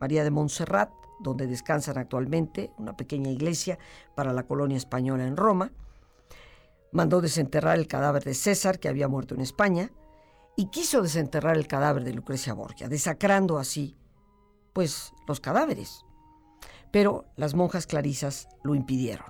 María 0.00 0.24
de 0.24 0.30
Montserrat, 0.30 0.90
donde 1.20 1.46
descansan 1.46 1.98
actualmente, 1.98 2.72
una 2.78 2.96
pequeña 2.96 3.30
iglesia 3.30 3.78
para 4.14 4.32
la 4.32 4.44
colonia 4.44 4.76
española 4.76 5.26
en 5.26 5.36
Roma. 5.36 5.72
Mandó 6.92 7.20
desenterrar 7.20 7.78
el 7.78 7.88
cadáver 7.88 8.24
de 8.24 8.34
César, 8.34 8.78
que 8.78 8.88
había 8.88 9.08
muerto 9.08 9.34
en 9.34 9.40
España, 9.40 9.90
y 10.56 10.66
quiso 10.66 11.02
desenterrar 11.02 11.56
el 11.56 11.66
cadáver 11.66 12.04
de 12.04 12.14
Lucrecia 12.14 12.54
Borgia, 12.54 12.88
desacrando 12.88 13.58
así, 13.58 13.96
pues, 14.72 15.12
los 15.26 15.40
cadáveres. 15.40 16.04
Pero 16.92 17.24
las 17.36 17.54
monjas 17.54 17.86
clarisas 17.86 18.48
lo 18.62 18.74
impidieron, 18.74 19.26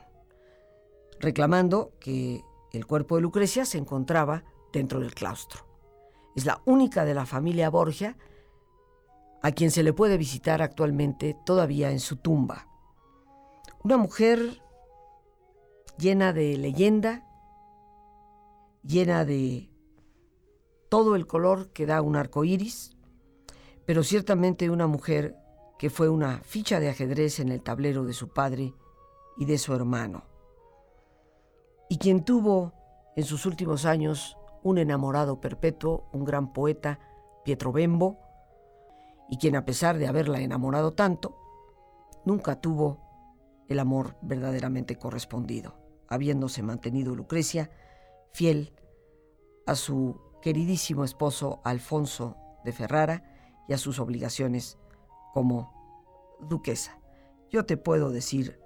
reclamando 1.18 1.92
que 2.00 2.42
el 2.72 2.86
cuerpo 2.86 3.16
de 3.16 3.22
Lucrecia 3.22 3.64
se 3.64 3.78
encontraba 3.78 4.44
dentro 4.72 5.00
del 5.00 5.14
claustro. 5.14 5.66
Es 6.36 6.44
la 6.44 6.60
única 6.66 7.04
de 7.04 7.14
la 7.14 7.24
familia 7.24 7.70
Borgia 7.70 8.16
a 9.44 9.52
quien 9.52 9.70
se 9.70 9.82
le 9.82 9.92
puede 9.92 10.16
visitar 10.16 10.62
actualmente 10.62 11.36
todavía 11.44 11.90
en 11.90 12.00
su 12.00 12.16
tumba. 12.16 12.66
Una 13.82 13.98
mujer 13.98 14.62
llena 15.98 16.32
de 16.32 16.56
leyenda, 16.56 17.26
llena 18.82 19.26
de 19.26 19.70
todo 20.88 21.14
el 21.14 21.26
color 21.26 21.74
que 21.74 21.84
da 21.84 22.00
un 22.00 22.16
arco 22.16 22.46
iris, 22.46 22.96
pero 23.84 24.02
ciertamente 24.02 24.70
una 24.70 24.86
mujer 24.86 25.36
que 25.78 25.90
fue 25.90 26.08
una 26.08 26.38
ficha 26.38 26.80
de 26.80 26.88
ajedrez 26.88 27.38
en 27.38 27.50
el 27.50 27.60
tablero 27.60 28.06
de 28.06 28.14
su 28.14 28.30
padre 28.30 28.72
y 29.36 29.44
de 29.44 29.58
su 29.58 29.74
hermano, 29.74 30.24
y 31.90 31.98
quien 31.98 32.24
tuvo 32.24 32.72
en 33.14 33.24
sus 33.24 33.44
últimos 33.44 33.84
años 33.84 34.38
un 34.62 34.78
enamorado 34.78 35.38
perpetuo, 35.38 36.08
un 36.14 36.24
gran 36.24 36.54
poeta, 36.54 36.98
Pietro 37.44 37.72
Bembo, 37.72 38.23
y 39.28 39.38
quien 39.38 39.56
a 39.56 39.64
pesar 39.64 39.98
de 39.98 40.06
haberla 40.06 40.40
enamorado 40.40 40.92
tanto, 40.92 41.36
nunca 42.24 42.60
tuvo 42.60 43.04
el 43.68 43.78
amor 43.78 44.16
verdaderamente 44.22 44.96
correspondido, 44.96 45.78
habiéndose 46.08 46.62
mantenido 46.62 47.14
Lucrecia 47.14 47.70
fiel 48.32 48.74
a 49.66 49.74
su 49.74 50.20
queridísimo 50.42 51.04
esposo 51.04 51.60
Alfonso 51.64 52.36
de 52.64 52.72
Ferrara 52.72 53.22
y 53.68 53.72
a 53.72 53.78
sus 53.78 53.98
obligaciones 53.98 54.78
como 55.32 55.72
duquesa. 56.40 56.98
Yo 57.50 57.64
te 57.64 57.76
puedo 57.76 58.10
decir, 58.10 58.60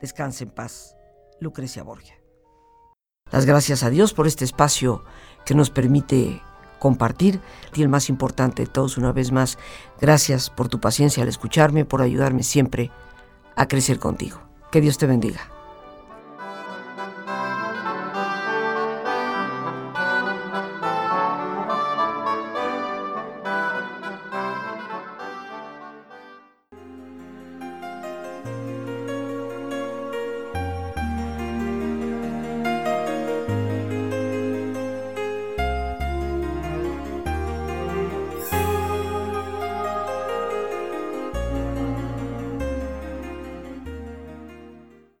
descanse 0.00 0.44
en 0.44 0.50
paz, 0.50 0.96
Lucrecia 1.40 1.82
Borgia. 1.82 2.14
Las 3.30 3.46
gracias 3.46 3.82
a 3.82 3.90
Dios 3.90 4.12
por 4.12 4.26
este 4.26 4.44
espacio 4.44 5.04
que 5.46 5.54
nos 5.54 5.70
permite 5.70 6.40
compartir. 6.82 7.38
Y 7.74 7.82
el 7.82 7.88
más 7.88 8.08
importante 8.08 8.64
de 8.64 8.68
todos, 8.68 8.98
una 8.98 9.12
vez 9.12 9.30
más, 9.30 9.56
gracias 10.00 10.50
por 10.50 10.68
tu 10.68 10.80
paciencia 10.80 11.22
al 11.22 11.28
escucharme, 11.28 11.84
por 11.84 12.02
ayudarme 12.02 12.42
siempre 12.42 12.90
a 13.54 13.68
crecer 13.68 14.00
contigo. 14.00 14.40
Que 14.72 14.80
Dios 14.80 14.98
te 14.98 15.06
bendiga. 15.06 15.61